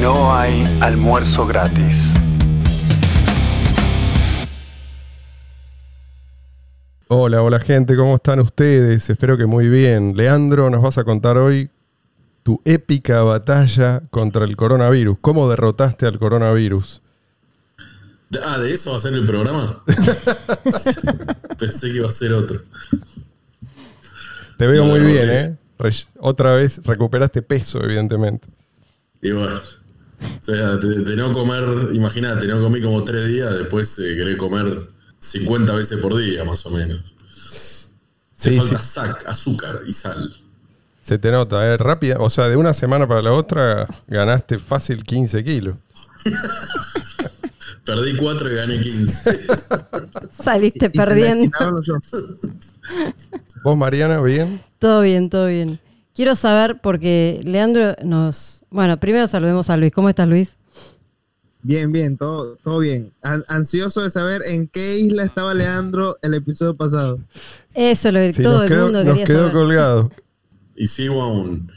No 0.00 0.32
hay 0.32 0.64
almuerzo 0.80 1.44
gratis. 1.44 1.96
Hola, 7.08 7.42
hola 7.42 7.58
gente, 7.58 7.96
¿cómo 7.96 8.14
están 8.14 8.38
ustedes? 8.38 9.10
Espero 9.10 9.36
que 9.36 9.46
muy 9.46 9.68
bien. 9.68 10.16
Leandro, 10.16 10.70
nos 10.70 10.82
vas 10.82 10.98
a 10.98 11.04
contar 11.04 11.36
hoy 11.36 11.70
tu 12.44 12.62
épica 12.64 13.22
batalla 13.22 14.02
contra 14.10 14.44
el 14.44 14.56
coronavirus. 14.56 15.18
¿Cómo 15.20 15.48
derrotaste 15.50 16.06
al 16.06 16.18
coronavirus? 16.18 17.02
Ah, 18.44 18.58
¿de 18.58 18.74
eso 18.74 18.92
va 18.92 18.98
a 18.98 19.00
ser 19.00 19.14
el 19.14 19.26
programa? 19.26 19.82
Pensé 21.58 21.90
que 21.90 21.96
iba 21.96 22.08
a 22.08 22.12
ser 22.12 22.34
otro. 22.34 22.60
Te 24.58 24.66
veo 24.66 24.84
muy 24.84 25.00
bien. 25.00 25.28
¿eh? 25.30 25.56
Otra 26.20 26.52
vez 26.52 26.80
recuperaste 26.84 27.42
peso, 27.42 27.82
evidentemente. 27.82 28.46
Y 29.20 29.32
bueno, 29.32 29.58
o 30.20 30.44
sea, 30.44 30.76
de, 30.76 31.00
de 31.04 31.16
no 31.16 31.32
comer, 31.32 31.94
imagínate, 31.94 32.46
no 32.46 32.60
comí 32.60 32.80
como 32.82 33.04
tres 33.04 33.26
días, 33.28 33.52
después 33.56 33.98
eh, 33.98 34.14
querés 34.16 34.36
comer 34.36 34.88
50 35.20 35.72
veces 35.74 35.98
por 36.00 36.16
día, 36.16 36.44
más 36.44 36.64
o 36.66 36.70
menos. 36.70 37.14
Te 38.40 38.50
Sí, 38.50 38.56
falta 38.58 38.78
sí. 38.78 38.98
sac- 39.00 39.26
azúcar 39.26 39.80
y 39.86 39.92
sal. 39.92 40.34
Se 41.02 41.18
te 41.18 41.30
nota, 41.32 41.64
¿eh? 41.66 41.76
Rápida. 41.76 42.16
O 42.20 42.28
sea, 42.28 42.48
de 42.48 42.56
una 42.56 42.74
semana 42.74 43.06
para 43.08 43.22
la 43.22 43.32
otra 43.32 43.86
ganaste 44.06 44.58
fácil 44.58 45.02
15 45.04 45.42
kilos. 45.42 45.76
Perdí 47.84 48.16
4 48.16 48.52
y 48.52 48.54
gané 48.54 48.80
15. 48.80 49.40
Saliste 50.30 50.86
se 50.86 50.90
perdiendo. 50.90 51.50
¿Vos, 53.64 53.76
Mariana, 53.76 54.20
bien? 54.20 54.60
Todo 54.78 55.00
bien, 55.00 55.30
todo 55.30 55.46
bien. 55.46 55.80
Quiero 56.18 56.34
saber 56.34 56.80
porque 56.82 57.40
Leandro 57.44 57.94
nos... 58.02 58.64
Bueno, 58.70 58.98
primero 58.98 59.28
saludemos 59.28 59.70
a 59.70 59.76
Luis. 59.76 59.92
¿Cómo 59.92 60.08
estás, 60.08 60.28
Luis? 60.28 60.56
Bien, 61.62 61.92
bien, 61.92 62.16
todo, 62.16 62.56
todo 62.64 62.80
bien. 62.80 63.12
An- 63.22 63.44
ansioso 63.46 64.02
de 64.02 64.10
saber 64.10 64.42
en 64.44 64.66
qué 64.66 64.98
isla 64.98 65.22
estaba 65.22 65.54
Leandro 65.54 66.18
el 66.22 66.34
episodio 66.34 66.74
pasado. 66.74 67.20
Eso 67.72 68.10
lo 68.10 68.18
Sí, 68.32 68.42
todo 68.42 68.54
nos 68.54 68.62
el 68.64 68.68
quedó, 68.68 68.82
mundo 68.86 69.04
nos 69.04 69.12
quería 69.12 69.26
quedó 69.26 69.38
saber. 69.42 69.52
colgado. 69.52 70.10
y 70.74 70.88
sigo 70.88 71.22
aún. 71.22 71.70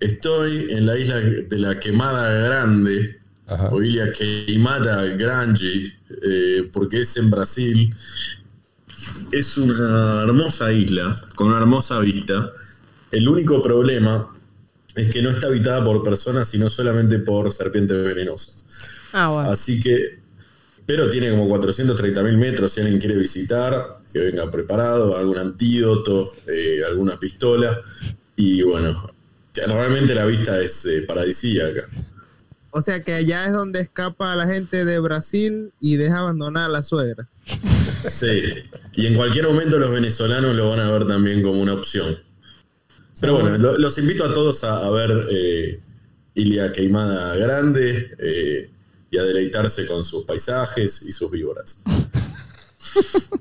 Estoy 0.00 0.72
en 0.72 0.86
la 0.86 0.98
isla 0.98 1.20
de 1.20 1.56
la 1.58 1.78
Quemada 1.78 2.30
Grande, 2.32 3.20
Ajá. 3.46 3.68
o 3.68 3.80
Ilha 3.80 4.12
Queimada 4.12 5.04
Grande, 5.04 5.92
eh, 6.20 6.68
porque 6.72 7.02
es 7.02 7.16
en 7.16 7.30
Brasil. 7.30 7.94
Es 9.30 9.56
una 9.56 10.22
hermosa 10.24 10.72
isla, 10.72 11.16
con 11.36 11.46
una 11.46 11.58
hermosa 11.58 12.00
vista. 12.00 12.50
El 13.14 13.28
único 13.28 13.62
problema 13.62 14.28
es 14.96 15.08
que 15.08 15.22
no 15.22 15.30
está 15.30 15.46
habitada 15.46 15.84
por 15.84 16.02
personas, 16.02 16.48
sino 16.48 16.68
solamente 16.68 17.20
por 17.20 17.52
serpientes 17.52 18.02
venenosas. 18.02 18.66
Ah, 19.12 19.28
bueno. 19.28 19.52
Así 19.52 19.80
que, 19.80 20.18
pero 20.84 21.08
tiene 21.08 21.30
como 21.30 21.48
430 21.48 22.22
mil 22.24 22.38
metros. 22.38 22.72
Si 22.72 22.80
alguien 22.80 22.98
quiere 22.98 23.16
visitar, 23.16 23.98
que 24.12 24.18
venga 24.18 24.50
preparado, 24.50 25.16
algún 25.16 25.38
antídoto, 25.38 26.32
eh, 26.48 26.82
alguna 26.84 27.16
pistola. 27.16 27.80
Y 28.34 28.62
bueno, 28.62 28.92
realmente 29.54 30.12
la 30.12 30.26
vista 30.26 30.60
es 30.60 30.84
eh, 30.86 31.02
paradisíaca. 31.06 31.86
O 32.72 32.80
sea 32.80 33.04
que 33.04 33.14
allá 33.14 33.46
es 33.46 33.52
donde 33.52 33.80
escapa 33.80 34.34
la 34.34 34.48
gente 34.48 34.84
de 34.84 34.98
Brasil 34.98 35.72
y 35.78 35.98
deja 35.98 36.18
abandonada 36.18 36.66
a 36.66 36.70
la 36.70 36.82
suegra. 36.82 37.28
Sí. 38.10 38.42
Y 38.94 39.06
en 39.06 39.14
cualquier 39.14 39.46
momento 39.46 39.78
los 39.78 39.92
venezolanos 39.92 40.56
lo 40.56 40.70
van 40.70 40.80
a 40.80 40.90
ver 40.90 41.06
también 41.06 41.40
como 41.42 41.62
una 41.62 41.74
opción. 41.74 42.23
Pero 43.20 43.38
bueno, 43.40 43.56
lo- 43.58 43.78
los 43.78 43.96
invito 43.98 44.24
a 44.24 44.32
todos 44.34 44.64
a, 44.64 44.78
a 44.86 44.90
ver 44.90 45.10
eh, 45.30 45.80
Ilia 46.34 46.72
Queimada 46.72 47.36
Grande 47.36 48.10
eh, 48.18 48.70
y 49.10 49.18
a 49.18 49.22
deleitarse 49.22 49.86
con 49.86 50.02
sus 50.04 50.24
paisajes 50.24 51.02
y 51.02 51.12
sus 51.12 51.30
víboras. 51.30 51.80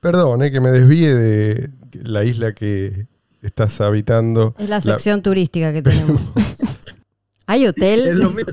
Perdón, 0.00 0.42
eh, 0.42 0.50
que 0.50 0.60
me 0.60 0.70
desvíe 0.70 1.14
de 1.14 1.70
la 2.02 2.24
isla 2.24 2.54
que 2.54 3.06
estás 3.42 3.80
habitando. 3.80 4.54
Es 4.58 4.68
la 4.68 4.80
sección 4.80 5.22
turística 5.22 5.72
que 5.72 5.82
tenemos. 5.82 6.20
¿Hay 7.46 7.64
Es 7.64 7.70
hotel? 7.70 8.18
lo 8.18 8.30
mismo, 8.30 8.52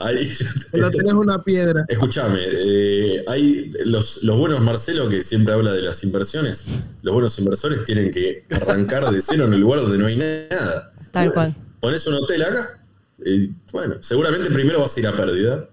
Ahí, 0.00 0.30
no 0.72 0.90
tenés 0.90 1.12
una 1.12 1.42
piedra. 1.42 1.84
Escúchame, 1.88 2.40
eh, 2.42 3.24
hay 3.28 3.70
los, 3.84 4.22
los 4.24 4.38
buenos 4.38 4.60
Marcelo 4.60 5.08
que 5.08 5.22
siempre 5.22 5.54
habla 5.54 5.72
de 5.72 5.82
las 5.82 6.02
inversiones. 6.02 6.64
Los 7.02 7.12
buenos 7.12 7.38
inversores 7.38 7.84
tienen 7.84 8.10
que 8.10 8.46
arrancar 8.50 9.10
de 9.10 9.22
cero 9.22 9.44
en 9.44 9.52
el 9.52 9.60
lugar 9.60 9.80
donde 9.80 9.98
no 9.98 10.06
hay 10.06 10.16
nada. 10.16 10.90
Tal 11.12 11.32
cual. 11.32 11.56
Pones 11.80 12.06
un 12.06 12.14
hotel 12.14 12.42
acá. 12.42 12.82
y, 13.24 13.50
bueno, 13.72 13.96
seguramente 14.00 14.50
primero 14.50 14.80
vas 14.80 14.96
a 14.96 15.00
ir 15.00 15.06
a 15.06 15.14
pérdida. 15.14 15.68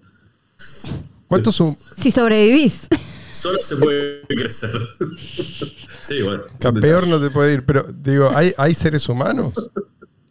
¿Cuánto 1.28 1.50
es 1.50 1.60
un, 1.60 1.78
Si 1.98 2.12
sobrevivís. 2.12 2.88
Solo 3.32 3.60
se 3.60 3.76
puede 3.76 4.22
crecer. 4.28 4.72
sí, 6.02 6.22
bueno. 6.22 6.44
detalle. 6.60 7.08
no 7.08 7.22
te 7.22 7.30
puede 7.30 7.54
ir, 7.54 7.66
pero 7.66 7.86
digo, 7.92 8.30
¿hay, 8.34 8.54
hay 8.58 8.74
seres 8.74 9.08
humanos? 9.10 9.54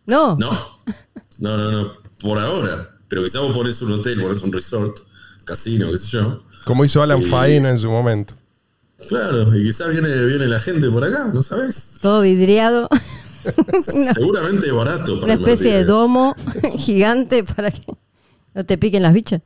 No. 0.06 0.37
No, 0.37 0.78
no, 1.38 1.56
no, 1.56 1.71
no. 1.71 1.93
Por 2.21 2.38
ahora. 2.38 2.96
Pero 3.09 3.22
quizás 3.22 3.41
vos 3.41 3.55
pones 3.56 3.81
un 3.83 3.93
hotel, 3.93 4.21
pones 4.21 4.43
un 4.43 4.53
resort, 4.53 4.97
casino, 5.44 5.91
qué 5.93 5.99
sé 5.99 6.09
yo. 6.19 6.43
Como 6.65 6.84
hizo 6.84 7.03
Alan 7.03 7.22
Sí. 7.22 7.28
Faena 7.28 7.71
en 7.71 7.78
su 7.78 7.89
momento. 7.91 8.34
Claro, 9.09 9.55
y 9.56 9.62
quizás 9.65 9.93
viene, 9.93 10.09
viene 10.25 10.47
la 10.47 10.59
gente 10.59 10.89
por 10.91 11.05
acá, 11.05 11.31
no 11.33 11.43
sabes. 11.43 11.99
Todo 12.00 12.22
vidriado. 12.22 12.89
Seguramente 14.15 14.67
es 14.67 14.72
barato. 14.75 15.21
para 15.21 15.34
una 15.34 15.34
especie 15.34 15.72
de 15.75 15.84
domo 15.84 16.34
gigante 16.78 17.44
para 17.44 17.71
que 17.71 17.83
no 18.55 18.65
te 18.65 18.78
piquen 18.78 19.03
las 19.03 19.15
bichas. 19.15 19.43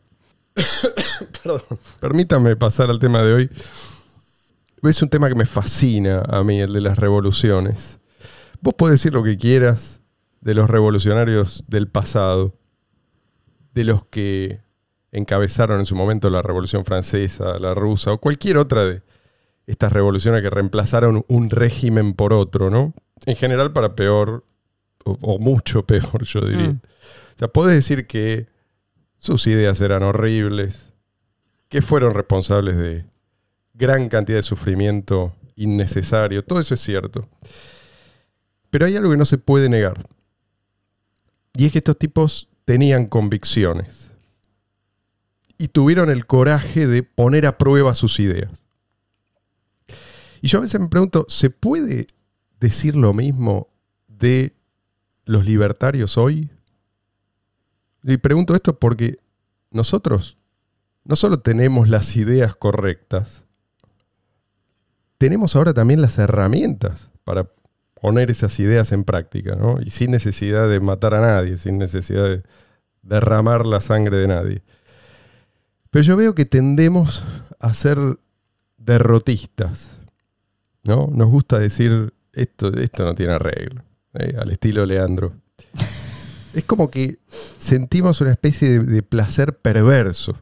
Perdón. 1.42 1.62
Permítame 2.00 2.56
pasar 2.56 2.90
al 2.90 2.98
tema 2.98 3.22
de 3.22 3.32
hoy. 3.34 3.50
Es 4.82 5.02
un 5.02 5.10
tema 5.10 5.28
que 5.28 5.34
me 5.34 5.44
fascina 5.46 6.22
a 6.26 6.42
mí, 6.42 6.60
el 6.60 6.72
de 6.72 6.80
las 6.80 6.98
revoluciones. 6.98 7.98
Vos 8.62 8.72
podés 8.74 8.94
decir 8.94 9.12
lo 9.12 9.22
que 9.22 9.36
quieras 9.36 10.00
de 10.40 10.54
los 10.54 10.70
revolucionarios 10.70 11.64
del 11.66 11.86
pasado, 11.88 12.54
de 13.74 13.84
los 13.84 14.04
que 14.06 14.60
encabezaron 15.12 15.80
en 15.80 15.86
su 15.86 15.96
momento 15.96 16.30
la 16.30 16.42
Revolución 16.42 16.84
Francesa, 16.84 17.58
la 17.58 17.74
rusa 17.74 18.12
o 18.12 18.18
cualquier 18.18 18.58
otra 18.58 18.84
de 18.84 19.02
estas 19.66 19.92
revoluciones 19.92 20.42
que 20.42 20.50
reemplazaron 20.50 21.24
un 21.28 21.50
régimen 21.50 22.14
por 22.14 22.32
otro, 22.32 22.70
¿no? 22.70 22.94
En 23.26 23.36
general 23.36 23.72
para 23.72 23.94
peor 23.94 24.44
o, 25.04 25.16
o 25.20 25.38
mucho 25.38 25.84
peor, 25.86 26.24
yo 26.24 26.40
diría. 26.40 26.68
Mm. 26.68 26.80
O 27.36 27.38
sea, 27.38 27.48
podés 27.48 27.74
decir 27.74 28.06
que 28.06 28.48
sus 29.16 29.46
ideas 29.46 29.80
eran 29.80 30.02
horribles, 30.02 30.92
que 31.68 31.82
fueron 31.82 32.14
responsables 32.14 32.76
de 32.76 33.04
gran 33.74 34.08
cantidad 34.08 34.38
de 34.38 34.42
sufrimiento 34.42 35.34
innecesario, 35.56 36.44
todo 36.44 36.60
eso 36.60 36.74
es 36.74 36.80
cierto. 36.80 37.28
Pero 38.70 38.86
hay 38.86 38.96
algo 38.96 39.10
que 39.10 39.16
no 39.16 39.24
se 39.24 39.38
puede 39.38 39.68
negar. 39.68 39.98
Y 41.54 41.66
es 41.66 41.72
que 41.72 41.78
estos 41.78 41.98
tipos 41.98 42.49
tenían 42.70 43.08
convicciones. 43.08 44.12
Y 45.58 45.66
tuvieron 45.66 46.08
el 46.08 46.24
coraje 46.24 46.86
de 46.86 47.02
poner 47.02 47.44
a 47.44 47.58
prueba 47.58 47.96
sus 47.96 48.20
ideas. 48.20 48.62
Y 50.40 50.46
yo 50.46 50.58
a 50.58 50.60
veces 50.60 50.80
me 50.80 50.86
pregunto, 50.86 51.26
¿se 51.28 51.50
puede 51.50 52.06
decir 52.60 52.94
lo 52.94 53.12
mismo 53.12 53.66
de 54.06 54.54
los 55.24 55.44
libertarios 55.44 56.16
hoy? 56.16 56.48
Y 58.04 58.16
pregunto 58.18 58.54
esto 58.54 58.78
porque 58.78 59.18
nosotros 59.72 60.38
no 61.02 61.16
solo 61.16 61.40
tenemos 61.40 61.88
las 61.88 62.16
ideas 62.16 62.54
correctas, 62.54 63.46
tenemos 65.18 65.56
ahora 65.56 65.74
también 65.74 66.00
las 66.00 66.18
herramientas 66.18 67.10
para 67.24 67.50
poner 68.00 68.30
esas 68.30 68.58
ideas 68.60 68.92
en 68.92 69.04
práctica, 69.04 69.56
¿no? 69.56 69.78
Y 69.80 69.90
sin 69.90 70.10
necesidad 70.10 70.68
de 70.68 70.80
matar 70.80 71.14
a 71.14 71.20
nadie, 71.20 71.56
sin 71.56 71.78
necesidad 71.78 72.28
de 72.28 72.42
derramar 73.02 73.66
la 73.66 73.80
sangre 73.80 74.16
de 74.18 74.28
nadie. 74.28 74.62
Pero 75.90 76.02
yo 76.02 76.16
veo 76.16 76.34
que 76.34 76.44
tendemos 76.44 77.24
a 77.58 77.74
ser 77.74 77.98
derrotistas, 78.78 79.98
¿no? 80.84 81.10
Nos 81.12 81.28
gusta 81.28 81.58
decir, 81.58 82.12
esto, 82.32 82.72
esto 82.74 83.04
no 83.04 83.14
tiene 83.14 83.34
arreglo, 83.34 83.82
¿eh? 84.14 84.34
al 84.38 84.50
estilo 84.50 84.86
Leandro. 84.86 85.34
Es 86.54 86.64
como 86.64 86.90
que 86.90 87.18
sentimos 87.58 88.20
una 88.20 88.32
especie 88.32 88.70
de, 88.70 88.78
de 88.80 89.02
placer 89.02 89.58
perverso 89.58 90.36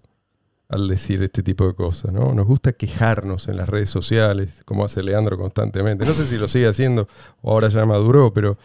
al 0.69 0.87
decir 0.87 1.23
este 1.23 1.43
tipo 1.43 1.67
de 1.67 1.75
cosas, 1.75 2.13
¿no? 2.13 2.35
Nos 2.35 2.47
gusta 2.47 2.73
quejarnos 2.73 3.49
en 3.49 3.57
las 3.57 3.69
redes 3.69 3.89
sociales, 3.89 4.63
como 4.65 4.85
hace 4.85 5.03
Leandro 5.03 5.39
constantemente. 5.39 6.05
No 6.05 6.13
sé 6.13 6.27
si 6.27 6.37
lo 6.37 6.47
sigue 6.47 6.69
haciendo 6.69 7.09
o 7.41 7.53
ahora 7.53 7.69
ya 7.69 7.87
maduró, 7.87 8.35
pero 8.35 8.59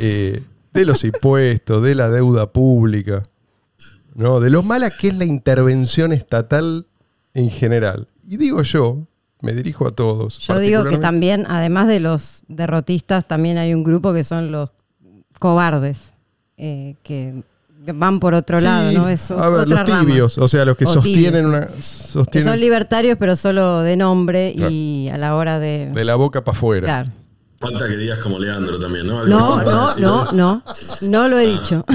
eh, 0.00 0.42
de 0.74 0.84
los 0.84 1.02
impuestos, 1.04 1.82
de 1.82 1.94
la 1.94 2.10
deuda 2.10 2.52
pública, 2.52 3.22
¿no? 4.14 4.40
De 4.40 4.50
lo 4.50 4.62
mala 4.62 4.90
que 4.90 5.08
es 5.08 5.14
la 5.14 5.24
intervención 5.24 6.12
estatal 6.12 6.86
en 7.32 7.48
general. 7.48 8.08
Y 8.28 8.36
digo 8.36 8.62
yo, 8.62 9.06
me 9.40 9.52
dirijo 9.52 9.86
a 9.86 9.90
todos. 9.90 10.38
Yo 10.40 10.58
digo 10.58 10.84
que 10.84 10.98
también, 10.98 11.46
además 11.48 11.88
de 11.88 12.00
los 12.00 12.42
derrotistas, 12.48 13.26
también 13.26 13.56
hay 13.56 13.72
un 13.72 13.82
grupo 13.82 14.12
que 14.12 14.24
son 14.24 14.52
los 14.52 14.70
cobardes, 15.38 16.12
eh, 16.58 16.96
que 17.02 17.42
van 17.92 18.20
por 18.20 18.34
otro 18.34 18.60
lado, 18.60 18.92
¿no? 18.92 19.08
Es 19.08 19.30
a 19.30 19.36
ver, 19.50 19.60
otra 19.60 19.64
los 19.80 19.88
rama. 19.88 20.00
tibios, 20.06 20.38
o 20.38 20.48
sea, 20.48 20.64
los 20.64 20.76
que 20.76 20.84
O 20.84 20.92
sostienen 20.94 21.44
tibios. 21.44 22.14
una. 22.14 22.24
Que 22.30 22.42
son 22.42 22.58
libertarios, 22.60 23.16
pero 23.18 23.36
solo 23.36 23.80
de 23.82 23.96
nombre 23.96 24.52
Claro. 24.56 24.70
y 24.72 25.08
a 25.08 25.18
la 25.18 25.34
hora 25.36 25.58
de. 25.58 25.90
de 25.92 26.04
la 26.04 26.14
boca 26.16 26.42
para 26.44 26.56
afuera. 26.56 26.86
Claro. 26.86 27.12
Falta 27.58 27.88
que 27.88 27.96
digas 27.96 28.18
como 28.18 28.38
Leandro 28.38 28.78
también, 28.78 29.06
¿no? 29.06 29.24
No, 29.26 29.62
no, 29.62 29.96
no, 29.98 30.32
no. 30.32 30.62
No 31.02 31.28
lo 31.28 31.38
he 31.38 31.46
dicho. 31.46 31.84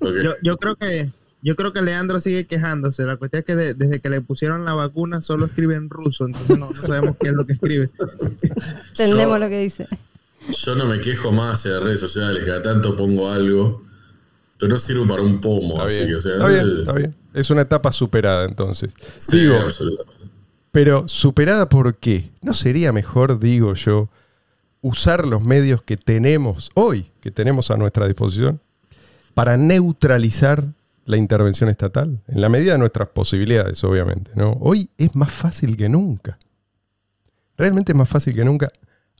Ok. 0.00 0.14
Yo, 0.22 0.32
yo 0.42 0.56
creo 0.56 0.76
que 0.76 1.10
yo 1.42 1.56
creo 1.56 1.72
que 1.72 1.82
Leandro 1.82 2.20
sigue 2.20 2.46
quejándose. 2.46 3.02
La 3.04 3.16
cuestión 3.16 3.40
es 3.40 3.44
que 3.44 3.56
de- 3.56 3.74
desde 3.74 3.98
que 4.00 4.08
le 4.08 4.20
pusieron 4.20 4.64
la 4.64 4.74
vacuna 4.74 5.20
solo 5.22 5.46
escribe 5.46 5.74
en 5.74 5.90
ruso, 5.90 6.26
entonces 6.26 6.56
no, 6.58 6.68
no 6.70 6.74
sabemos 6.74 7.16
qué 7.20 7.28
es 7.28 7.34
lo 7.34 7.44
que 7.44 7.54
escribe. 7.54 7.90
Entendemos 8.90 9.40
lo 9.40 9.48
que 9.48 9.58
dice. 9.60 9.88
Yo 10.48 10.74
no 10.76 10.86
me 10.86 10.98
quejo 11.00 11.32
más 11.32 11.64
en 11.66 11.74
las 11.74 11.82
redes 11.82 12.00
sociales, 12.00 12.44
cada 12.46 12.62
tanto 12.62 12.96
pongo 12.96 13.30
algo, 13.30 13.82
pero 14.62 14.74
no 14.74 14.78
sirve 14.78 15.04
para 15.08 15.22
un 15.22 15.40
pomo, 15.40 15.74
Está 15.74 15.86
así 15.86 15.96
bien, 15.96 16.08
que, 16.08 16.14
o 16.14 16.20
sea, 16.20 16.32
está 16.34 16.46
bien, 16.48 16.60
es- 16.72 16.78
está 16.78 16.92
bien. 16.94 17.14
Es 17.34 17.50
una 17.50 17.62
etapa 17.62 17.90
superada 17.90 18.44
entonces. 18.44 18.92
Sí, 19.18 19.40
Digo, 19.40 19.56
absolutamente. 19.56 20.26
pero 20.70 21.08
superada 21.08 21.68
por 21.68 21.96
qué? 21.96 22.30
¿No 22.42 22.54
sería 22.54 22.92
mejor, 22.92 23.40
digo 23.40 23.74
yo, 23.74 24.08
usar 24.80 25.26
los 25.26 25.42
medios 25.42 25.82
que 25.82 25.96
tenemos 25.96 26.70
hoy, 26.74 27.10
que 27.20 27.32
tenemos 27.32 27.72
a 27.72 27.76
nuestra 27.76 28.06
disposición, 28.06 28.60
para 29.34 29.56
neutralizar 29.56 30.64
la 31.06 31.16
intervención 31.16 31.68
estatal? 31.68 32.20
En 32.28 32.40
la 32.40 32.48
medida 32.48 32.72
de 32.74 32.78
nuestras 32.78 33.08
posibilidades, 33.08 33.82
obviamente. 33.82 34.30
¿no? 34.36 34.52
Hoy 34.60 34.90
es 34.96 35.16
más 35.16 35.32
fácil 35.32 35.76
que 35.76 35.88
nunca. 35.88 36.38
Realmente 37.56 37.90
es 37.92 37.98
más 37.98 38.08
fácil 38.08 38.34
que 38.34 38.44
nunca 38.44 38.70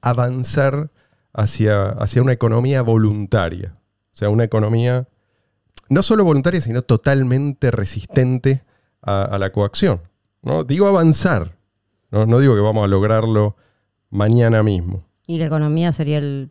avanzar 0.00 0.91
hacia, 1.33 1.89
hacia 1.91 2.23
una 2.23 2.33
economía 2.33 2.83
voluntaria. 2.83 3.75
O 4.12 4.17
sea, 4.17 4.29
una 4.29 4.44
economía 4.44 5.09
no 5.93 6.03
solo 6.03 6.25
voluntaria, 6.25 6.61
sino 6.61 6.83
totalmente 6.83 7.71
resistente 7.71 8.65
a, 9.03 9.25
a 9.25 9.39
la 9.39 9.53
coacción. 9.53 10.00
¿no? 10.43 10.65
Digo 10.65 10.87
avanzar, 10.87 11.56
¿no? 12.11 12.27
no 12.27 12.39
digo 12.39 12.55
que 12.55 12.61
vamos 12.61 12.85
a 12.85 12.89
lograrlo 12.89 13.56
mañana 14.11 14.62
mismo. 14.62 15.05
Y 15.27 15.39
la 15.39 15.47
economía 15.47 15.93
sería 15.93 16.19
el, 16.19 16.50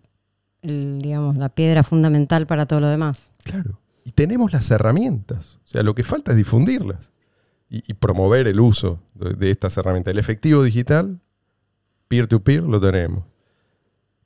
el, 0.62 1.02
digamos, 1.02 1.38
la 1.38 1.50
piedra 1.50 1.84
fundamental 1.84 2.48
para 2.48 2.66
todo 2.66 2.80
lo 2.80 2.88
demás. 2.88 3.20
Claro. 3.44 3.80
Y 4.06 4.12
tenemos 4.12 4.54
las 4.54 4.70
herramientas. 4.72 5.60
O 5.66 5.70
sea, 5.70 5.84
lo 5.84 5.94
que 5.94 6.04
falta 6.04 6.32
es 6.32 6.38
difundirlas 6.38 7.12
y, 7.70 7.84
y 7.90 7.94
promover 7.94 8.48
el 8.48 8.60
uso 8.60 9.00
de, 9.14 9.34
de 9.34 9.52
estas 9.52 9.78
herramientas. 9.78 10.12
El 10.12 10.20
efectivo 10.20 10.64
digital, 10.64 11.20
peer-to-peer, 12.08 12.64
lo 12.64 12.80
tenemos. 12.80 13.24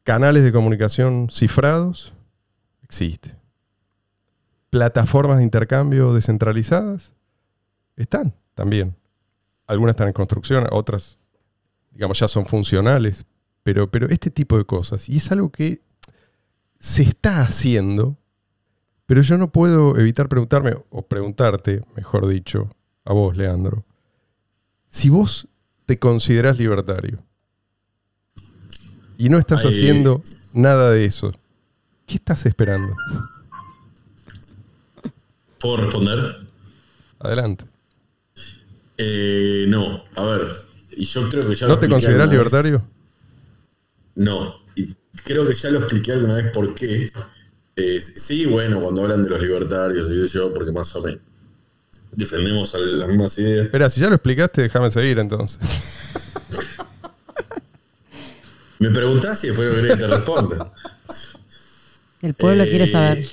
Canales 0.03 0.43
de 0.43 0.51
comunicación 0.51 1.29
cifrados, 1.31 2.13
existe. 2.83 3.35
Plataformas 4.75 5.37
de 5.37 5.45
intercambio 5.45 6.13
descentralizadas, 6.13 7.13
están 7.95 8.35
también. 8.55 8.93
Algunas 9.67 9.93
están 9.93 10.07
en 10.07 10.13
construcción, 10.13 10.67
otras, 10.69 11.17
digamos, 11.91 12.19
ya 12.19 12.27
son 12.27 12.45
funcionales. 12.45 13.25
Pero, 13.63 13.89
pero 13.89 14.09
este 14.09 14.31
tipo 14.31 14.57
de 14.57 14.65
cosas, 14.65 15.07
y 15.07 15.15
es 15.15 15.31
algo 15.31 15.49
que 15.49 15.79
se 16.77 17.03
está 17.03 17.41
haciendo, 17.41 18.17
pero 19.05 19.21
yo 19.21 19.37
no 19.37 19.49
puedo 19.49 19.97
evitar 19.97 20.27
preguntarme, 20.27 20.73
o 20.89 21.03
preguntarte, 21.03 21.81
mejor 21.95 22.27
dicho, 22.27 22.69
a 23.05 23.13
vos, 23.13 23.37
Leandro, 23.37 23.85
si 24.89 25.07
vos 25.07 25.47
te 25.85 25.97
considerás 25.99 26.57
libertario 26.57 27.23
y 29.17 29.29
no 29.29 29.37
estás 29.37 29.63
Ay. 29.63 29.71
haciendo 29.71 30.21
nada 30.53 30.89
de 30.89 31.05
eso, 31.05 31.31
¿qué 32.05 32.15
estás 32.15 32.45
esperando? 32.45 32.93
¿Puedo 35.65 35.77
responder? 35.77 36.37
Adelante. 37.17 37.65
Eh, 38.99 39.65
no, 39.67 40.03
a 40.15 40.23
ver, 40.23 40.41
y 40.91 41.05
yo 41.05 41.27
creo 41.27 41.49
que 41.49 41.55
ya 41.55 41.65
¿No 41.65 41.73
lo 41.73 41.79
te 41.79 41.87
vez. 42.25 42.29
libertario? 42.29 42.87
No, 44.13 44.57
y 44.75 44.93
creo 45.23 45.47
que 45.47 45.55
ya 45.55 45.71
lo 45.71 45.79
expliqué 45.79 46.11
alguna 46.11 46.35
vez 46.35 46.51
por 46.51 46.75
qué. 46.75 47.09
Eh, 47.77 47.99
sí, 48.15 48.45
bueno, 48.45 48.79
cuando 48.79 49.01
hablan 49.01 49.23
de 49.23 49.29
los 49.31 49.41
libertarios, 49.41 50.07
digo 50.07 50.25
yo, 50.27 50.53
porque 50.53 50.71
más 50.71 50.95
o 50.97 51.01
menos 51.01 51.21
defendemos 52.11 52.71
las 52.75 53.09
mismas 53.09 53.35
ideas. 53.39 53.65
Espera, 53.65 53.89
si 53.89 54.01
ya 54.01 54.09
lo 54.09 54.15
explicaste, 54.17 54.61
déjame 54.61 54.91
seguir 54.91 55.17
entonces. 55.17 55.59
Me 58.77 58.91
preguntás 58.91 59.43
y 59.43 59.47
después 59.47 59.67
no 59.69 59.75
querés 59.81 59.91
que 59.93 59.97
te 59.97 60.07
responda. 60.07 60.71
El 62.21 62.35
pueblo 62.35 62.63
Eh, 62.65 62.69
quiere 62.69 62.87
saber. 62.87 63.27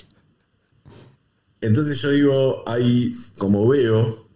Entonces 1.63 2.03
yo 2.03 2.11
digo, 2.11 2.65
hay, 2.67 3.15
como 3.39 3.69
veo, 3.69 4.29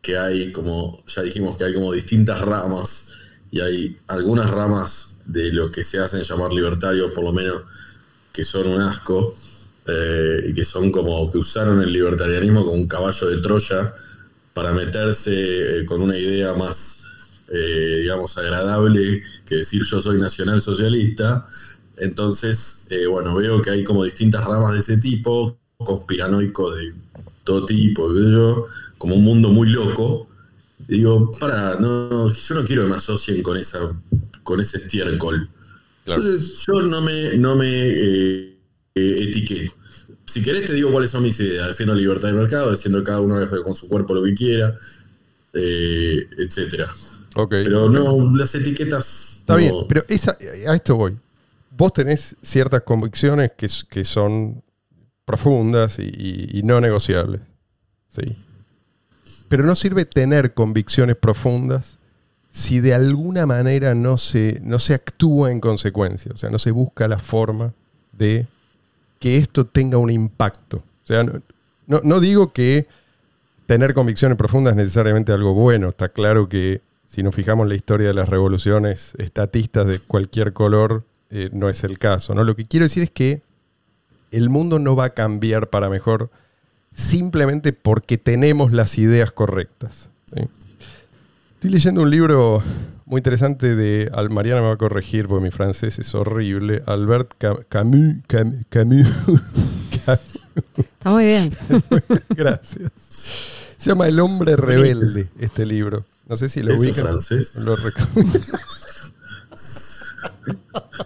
que 0.00 0.16
hay 0.16 0.52
como, 0.52 1.04
ya 1.06 1.22
dijimos 1.22 1.56
que 1.56 1.64
hay 1.64 1.74
como 1.74 1.92
distintas 1.92 2.40
ramas, 2.40 3.12
y 3.50 3.60
hay 3.60 3.98
algunas 4.08 4.50
ramas 4.50 5.18
de 5.26 5.52
lo 5.52 5.70
que 5.70 5.84
se 5.84 5.98
hacen 5.98 6.22
llamar 6.22 6.52
libertarios, 6.52 7.12
por 7.14 7.24
lo 7.24 7.32
menos, 7.32 7.62
que 8.32 8.42
son 8.42 8.68
un 8.68 8.80
asco, 8.80 9.36
eh, 9.86 10.46
y 10.48 10.54
que 10.54 10.64
son 10.64 10.90
como 10.90 11.30
que 11.30 11.38
usaron 11.38 11.82
el 11.82 11.92
libertarianismo 11.92 12.64
como 12.64 12.76
un 12.76 12.88
caballo 12.88 13.28
de 13.28 13.42
Troya 13.42 13.92
para 14.54 14.72
meterse 14.72 15.80
eh, 15.80 15.84
con 15.84 16.00
una 16.00 16.16
idea 16.16 16.54
más, 16.54 17.04
eh, 17.52 17.98
digamos, 18.00 18.36
agradable 18.38 19.22
que 19.44 19.56
decir 19.56 19.82
yo 19.84 20.00
soy 20.00 20.18
nacional 20.18 20.62
socialista. 20.62 21.46
Entonces, 21.98 22.88
bueno, 23.10 23.34
veo 23.36 23.62
que 23.62 23.70
hay 23.70 23.84
como 23.84 24.04
distintas 24.04 24.44
ramas 24.44 24.72
de 24.72 24.80
ese 24.80 24.98
tipo, 24.98 25.58
conspiranoico 25.78 26.74
de 26.74 26.94
todo 27.44 27.64
tipo, 27.66 28.12
yo, 28.14 28.66
como 28.98 29.16
un 29.16 29.24
mundo 29.24 29.50
muy 29.50 29.68
loco. 29.68 30.28
Y 30.88 30.98
digo, 30.98 31.30
para, 31.38 31.76
no, 31.78 32.32
yo 32.32 32.54
no 32.54 32.64
quiero 32.64 32.82
que 32.82 32.88
me 32.90 32.96
asocien 32.96 33.42
con 33.42 33.56
esa, 33.56 33.78
con 34.42 34.60
ese 34.60 34.78
estiércol. 34.78 35.48
Claro. 36.04 36.22
Entonces, 36.22 36.64
yo 36.66 36.82
no 36.82 37.00
me, 37.02 37.36
no 37.36 37.56
me 37.56 37.68
eh, 37.68 38.56
eh, 38.94 39.24
etiqueto. 39.28 39.74
Si 40.26 40.42
querés 40.42 40.66
te 40.66 40.74
digo 40.74 40.92
cuáles 40.92 41.10
son 41.10 41.22
mis 41.22 41.38
ideas. 41.40 41.68
Defiendo 41.68 41.94
la 41.94 42.00
libertad 42.00 42.28
de 42.28 42.34
mercado, 42.34 42.70
defiendo 42.70 42.98
que 42.98 43.04
cada 43.04 43.20
uno 43.20 43.36
con 43.64 43.74
su 43.74 43.88
cuerpo 43.88 44.14
lo 44.14 44.22
que 44.22 44.34
quiera, 44.34 44.74
eh, 45.54 46.28
etcétera. 46.36 46.88
Ok. 47.36 47.50
Pero 47.64 47.88
no, 47.88 48.36
las 48.36 48.54
etiquetas. 48.54 49.38
Está 49.40 49.54
no- 49.54 49.58
bien, 49.58 49.74
pero 49.88 50.04
esa, 50.08 50.36
a 50.68 50.74
esto 50.74 50.96
voy. 50.96 51.16
Vos 51.70 51.92
tenés 51.92 52.36
ciertas 52.42 52.82
convicciones 52.82 53.52
que 53.56 54.04
son 54.04 54.62
profundas 55.26 55.98
y, 55.98 56.62
no 56.64 56.80
negociables. 56.80 57.42
¿sí? 58.08 58.22
Pero 59.50 59.64
no 59.64 59.74
sirve 59.74 60.06
tener 60.06 60.54
convicciones 60.54 61.16
profundas 61.16 61.98
si 62.52 62.80
de 62.80 62.94
alguna 62.94 63.44
manera 63.44 63.94
no 63.94 64.16
se, 64.16 64.60
no 64.62 64.78
se 64.78 64.94
actúa 64.94 65.50
en 65.52 65.60
consecuencia. 65.60 66.32
O 66.32 66.38
sea, 66.38 66.48
no 66.48 66.58
se 66.58 66.70
busca 66.70 67.06
la 67.06 67.18
forma 67.18 67.74
de 68.12 68.46
que 69.20 69.36
esto 69.36 69.66
tenga 69.66 69.98
un 69.98 70.10
impacto. 70.10 70.78
O 70.78 71.06
sea, 71.06 71.22
no, 71.22 71.32
no- 71.86 72.00
no 72.02 72.20
digo 72.20 72.52
que 72.52 72.86
tener 73.66 73.92
convicciones 73.92 74.38
profundas 74.38 74.72
es 74.72 74.76
necesariamente 74.78 75.32
algo 75.32 75.52
bueno. 75.52 75.88
Está 75.90 76.08
claro 76.08 76.48
que 76.48 76.80
si 77.06 77.22
nos 77.22 77.34
fijamos 77.34 77.64
en 77.64 77.70
la 77.70 77.74
historia 77.74 78.06
de 78.08 78.14
las 78.14 78.28
revoluciones 78.28 79.12
estatistas 79.18 79.86
de 79.86 79.98
cualquier 79.98 80.52
color, 80.52 81.02
eh, 81.30 81.50
no 81.52 81.68
es 81.68 81.82
el 81.84 81.98
caso. 81.98 82.34
¿no? 82.34 82.44
Lo 82.44 82.54
que 82.56 82.64
quiero 82.64 82.84
decir 82.86 83.02
es 83.02 83.10
que 83.10 83.42
el 84.30 84.48
mundo 84.50 84.78
no 84.78 84.94
va 84.96 85.06
a 85.06 85.10
cambiar 85.10 85.70
para 85.70 85.88
mejor 85.88 86.30
simplemente 86.94 87.72
porque 87.72 88.18
tenemos 88.18 88.72
las 88.72 88.98
ideas 88.98 89.32
correctas. 89.32 90.08
¿sí? 90.26 90.40
Estoy 91.54 91.70
leyendo 91.70 92.02
un 92.02 92.10
libro 92.10 92.62
muy 93.04 93.18
interesante 93.20 93.74
de, 93.76 94.10
Al- 94.12 94.30
Mariana 94.30 94.60
me 94.62 94.68
va 94.68 94.74
a 94.74 94.78
corregir 94.78 95.26
porque 95.26 95.44
mi 95.44 95.50
francés 95.50 95.98
es 95.98 96.14
horrible, 96.14 96.82
Albert 96.86 97.32
Ca- 97.38 97.58
Camus, 97.68 98.16
Cam- 98.28 98.64
Camus, 98.68 99.08
Camus. 100.04 100.38
Está 100.76 101.10
muy 101.10 101.24
bien. 101.24 101.56
Gracias. 102.30 102.90
Se 103.76 103.90
llama 103.90 104.08
El 104.08 104.18
hombre 104.20 104.56
rebelde, 104.56 105.28
este 105.38 105.66
libro. 105.66 106.04
No 106.28 106.36
sé 106.36 106.48
si 106.48 106.62
lo 106.62 106.72
¿Eso 106.72 106.80
ubican. 106.82 107.04
francés? 107.04 107.54
Lo 107.56 107.76
recomiendo. 107.76 108.40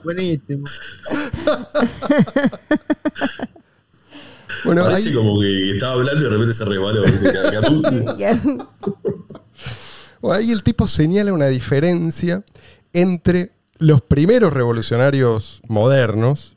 Buenísimo. 0.05 0.65
Bueno, 4.65 4.83
Parece 4.83 5.09
ahí, 5.09 5.15
como 5.15 5.41
que 5.41 5.71
estaba 5.71 5.95
hablando 5.95 6.21
y 6.21 6.25
de 6.25 6.29
repente 6.29 6.55
se 6.55 6.65
resbaló. 6.65 7.03
ahí 10.33 10.53
el 10.53 10.63
tipo 10.63 10.87
señala 10.87 11.33
una 11.33 11.47
diferencia 11.47 12.45
entre 12.93 13.53
los 13.79 14.03
primeros 14.03 14.53
revolucionarios 14.53 15.63
modernos 15.69 16.57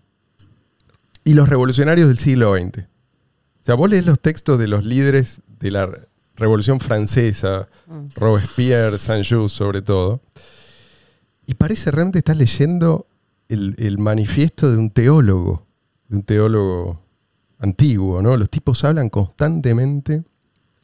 y 1.23 1.33
los 1.33 1.47
revolucionarios 1.47 2.07
del 2.07 2.17
siglo 2.17 2.55
XX. 2.55 2.79
O 2.79 3.65
sea, 3.65 3.75
vos 3.75 3.89
lees 3.89 4.05
los 4.05 4.19
textos 4.19 4.59
de 4.59 4.67
los 4.67 4.83
líderes 4.83 5.41
de 5.59 5.71
la 5.71 5.89
Revolución 6.35 6.79
Francesa, 6.79 7.69
Robespierre, 8.15 8.97
Saint-Just 8.97 9.55
sobre 9.55 9.81
todo, 9.81 10.19
y 11.45 11.53
parece 11.53 11.91
realmente 11.91 12.19
estás 12.19 12.35
leyendo 12.35 13.07
el, 13.49 13.97
manifiesto 13.97 14.71
de 14.71 14.77
un 14.77 14.89
teólogo, 14.89 15.65
de 16.07 16.15
un 16.17 16.23
teólogo 16.23 17.01
antiguo, 17.59 18.21
¿no? 18.21 18.35
Los 18.37 18.49
tipos 18.49 18.83
hablan 18.83 19.09
constantemente 19.09 20.23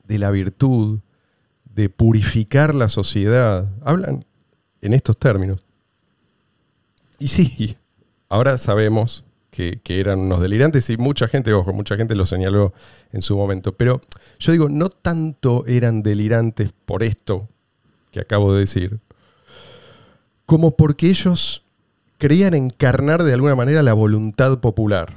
de 0.03 0.19
la 0.19 0.31
virtud, 0.31 0.99
de 1.65 1.89
purificar 1.89 2.75
la 2.75 2.89
sociedad. 2.89 3.69
Hablan 3.83 4.25
en 4.81 4.93
estos 4.93 5.17
términos. 5.17 5.59
Y 7.17 7.27
sí, 7.27 7.77
ahora 8.29 8.57
sabemos 8.57 9.25
que, 9.51 9.79
que, 9.83 9.99
eran 9.99 10.19
unos 10.19 10.41
delirantes 10.41 10.89
y 10.89 10.97
mucha 10.97 11.27
gente, 11.27 11.53
ojo, 11.53 11.73
mucha 11.73 11.97
gente 11.97 12.15
lo 12.15 12.25
señaló 12.25 12.73
en 13.11 13.21
su 13.21 13.35
momento. 13.35 13.73
Pero 13.73 14.01
yo 14.39 14.51
digo, 14.51 14.69
no 14.69 14.89
tanto 14.89 15.65
eran 15.65 16.01
delirantes 16.01 16.71
por 16.85 17.03
esto 17.03 17.49
que 18.11 18.19
acabo 18.19 18.53
de 18.53 18.61
decir, 18.61 18.99
como 20.45 20.75
porque 20.75 21.09
ellos 21.09 21.63
creían 22.19 22.53
encarnar 22.53 23.23
de 23.23 23.33
alguna 23.33 23.55
manera 23.55 23.81
la 23.81 23.93
voluntad 23.93 24.59
popular. 24.59 25.15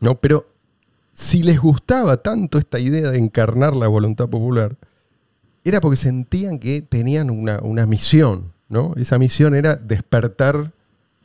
¿no? 0.00 0.14
Pero 0.20 0.46
si 1.12 1.42
les 1.42 1.60
gustaba 1.60 2.18
tanto 2.18 2.56
esta 2.56 2.78
idea 2.78 3.10
de 3.10 3.18
encarnar 3.18 3.74
la 3.74 3.88
voluntad 3.88 4.28
popular, 4.28 4.76
era 5.64 5.80
porque 5.80 5.96
sentían 5.96 6.58
que 6.58 6.80
tenían 6.80 7.28
una, 7.28 7.58
una 7.60 7.84
misión. 7.84 8.52
¿no? 8.68 8.94
Esa 8.96 9.18
misión 9.18 9.54
era 9.54 9.76
despertar 9.76 10.72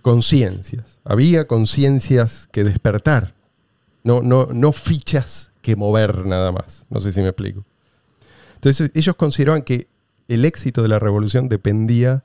conciencias. 0.02 0.98
Había 1.06 1.48
conciencias 1.48 2.50
que 2.52 2.64
despertar, 2.64 3.34
no, 4.04 4.22
no, 4.22 4.48
no 4.48 4.74
fichas 4.74 5.52
que 5.62 5.76
mover 5.76 6.26
nada 6.26 6.52
más. 6.52 6.84
No 6.90 7.00
sé 7.00 7.12
si 7.12 7.22
me 7.22 7.28
explico. 7.28 7.64
Entonces 8.56 8.92
ellos 8.96 9.16
consideraban 9.16 9.62
que 9.62 9.88
el 10.28 10.46
éxito 10.46 10.82
de 10.82 10.88
la 10.88 11.00
revolución 11.00 11.48
dependía 11.48 12.24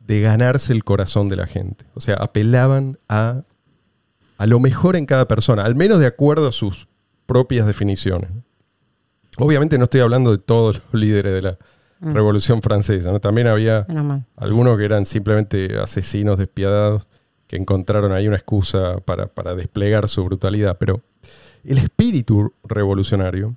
de 0.00 0.20
ganarse 0.20 0.72
el 0.72 0.84
corazón 0.84 1.28
de 1.28 1.36
la 1.36 1.46
gente. 1.46 1.84
O 1.94 2.00
sea, 2.00 2.16
apelaban 2.16 2.98
a, 3.08 3.42
a 4.38 4.46
lo 4.46 4.58
mejor 4.58 4.96
en 4.96 5.06
cada 5.06 5.28
persona, 5.28 5.64
al 5.64 5.76
menos 5.76 6.00
de 6.00 6.06
acuerdo 6.06 6.48
a 6.48 6.52
sus 6.52 6.88
propias 7.26 7.66
definiciones. 7.66 8.30
Obviamente 9.36 9.78
no 9.78 9.84
estoy 9.84 10.00
hablando 10.00 10.32
de 10.32 10.38
todos 10.38 10.82
los 10.92 11.00
líderes 11.00 11.32
de 11.32 11.42
la 11.42 11.58
Mm. 12.00 12.14
Revolución 12.14 12.62
Francesa. 12.62 13.12
¿no? 13.12 13.20
También 13.20 13.46
había 13.46 13.86
algunos 14.36 14.78
que 14.78 14.84
eran 14.84 15.04
simplemente 15.04 15.78
asesinos 15.78 16.38
despiadados 16.38 17.06
que 17.46 17.56
encontraron 17.56 18.12
ahí 18.12 18.26
una 18.26 18.36
excusa 18.36 19.00
para, 19.00 19.26
para 19.26 19.54
desplegar 19.54 20.08
su 20.08 20.24
brutalidad. 20.24 20.78
Pero 20.78 21.02
el 21.62 21.78
espíritu 21.78 22.54
revolucionario 22.64 23.56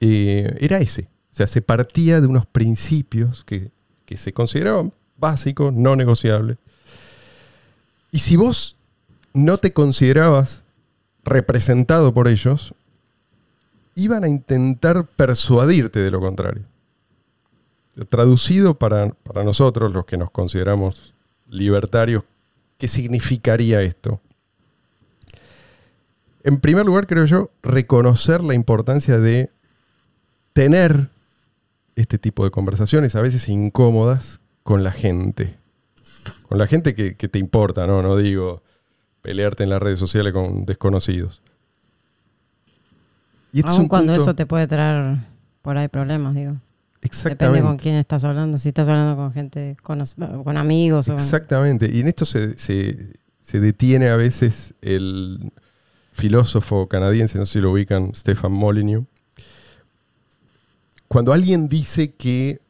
eh, 0.00 0.56
era 0.60 0.78
ese. 0.78 1.08
O 1.30 1.34
sea, 1.34 1.46
se 1.46 1.62
partía 1.62 2.20
de 2.20 2.26
unos 2.26 2.46
principios 2.46 3.44
que, 3.44 3.70
que 4.06 4.16
se 4.16 4.32
consideraban 4.32 4.92
básicos, 5.22 5.72
no 5.72 5.94
negociables. 5.96 6.58
Y 8.10 8.18
si 8.18 8.36
vos 8.36 8.76
no 9.32 9.56
te 9.56 9.72
considerabas 9.72 10.62
representado 11.24 12.12
por 12.12 12.26
ellos, 12.26 12.74
iban 13.94 14.24
a 14.24 14.28
intentar 14.28 15.06
persuadirte 15.16 16.00
de 16.00 16.10
lo 16.10 16.20
contrario. 16.20 16.64
Traducido 18.08 18.74
para, 18.74 19.10
para 19.10 19.44
nosotros, 19.44 19.92
los 19.92 20.04
que 20.04 20.16
nos 20.16 20.30
consideramos 20.30 21.14
libertarios, 21.48 22.24
¿qué 22.78 22.88
significaría 22.88 23.80
esto? 23.82 24.20
En 26.42 26.58
primer 26.58 26.84
lugar, 26.84 27.06
creo 27.06 27.26
yo, 27.26 27.50
reconocer 27.62 28.42
la 28.42 28.54
importancia 28.54 29.18
de 29.18 29.50
tener 30.52 31.08
este 31.94 32.18
tipo 32.18 32.44
de 32.44 32.50
conversaciones, 32.50 33.14
a 33.14 33.20
veces 33.20 33.48
incómodas, 33.48 34.40
con 34.62 34.82
la 34.84 34.92
gente. 34.92 35.56
Con 36.48 36.58
la 36.58 36.66
gente 36.66 36.94
que, 36.94 37.16
que 37.16 37.28
te 37.28 37.38
importa, 37.38 37.86
¿no? 37.86 38.02
No 38.02 38.16
digo 38.16 38.62
pelearte 39.22 39.62
en 39.64 39.70
las 39.70 39.80
redes 39.82 39.98
sociales 39.98 40.32
con 40.32 40.64
desconocidos. 40.66 41.40
Y 43.52 43.60
este 43.60 43.72
es 43.72 43.78
un 43.78 43.88
cuando 43.88 44.12
punto- 44.12 44.22
eso 44.22 44.34
te 44.34 44.46
puede 44.46 44.66
traer 44.66 45.16
por 45.62 45.76
ahí 45.76 45.88
problemas, 45.88 46.34
digo. 46.34 46.52
Depende 46.52 46.62
Exactamente. 47.02 47.62
con 47.66 47.76
quién 47.78 47.94
estás 47.96 48.22
hablando. 48.24 48.58
Si 48.58 48.68
estás 48.68 48.88
hablando 48.88 49.16
con 49.16 49.32
gente, 49.32 49.76
con, 49.82 50.02
con 50.44 50.56
amigos 50.56 51.08
o... 51.08 51.14
Exactamente. 51.14 51.90
Y 51.92 52.00
en 52.00 52.08
esto 52.08 52.24
se, 52.24 52.56
se- 52.58 53.12
se 53.40 53.60
detiene 53.60 54.08
a 54.08 54.16
veces 54.16 54.72
el 54.82 55.52
filósofo 56.12 56.86
canadiense, 56.88 57.38
no 57.38 57.46
sé 57.46 57.54
si 57.54 57.60
lo 57.60 57.72
ubican, 57.72 58.14
Stefan 58.14 58.52
Molyneux. 58.52 59.04
Cuando 61.08 61.32
alguien 61.32 61.68
dice 61.68 62.12
que 62.14 62.60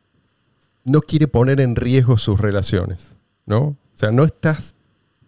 no 0.84 1.00
quiere 1.00 1.28
poner 1.28 1.60
en 1.60 1.76
riesgo 1.76 2.18
sus 2.18 2.40
relaciones, 2.40 3.12
¿no? 3.46 3.60
O 3.60 3.76
sea, 3.94 4.10
no 4.10 4.24
estás 4.24 4.74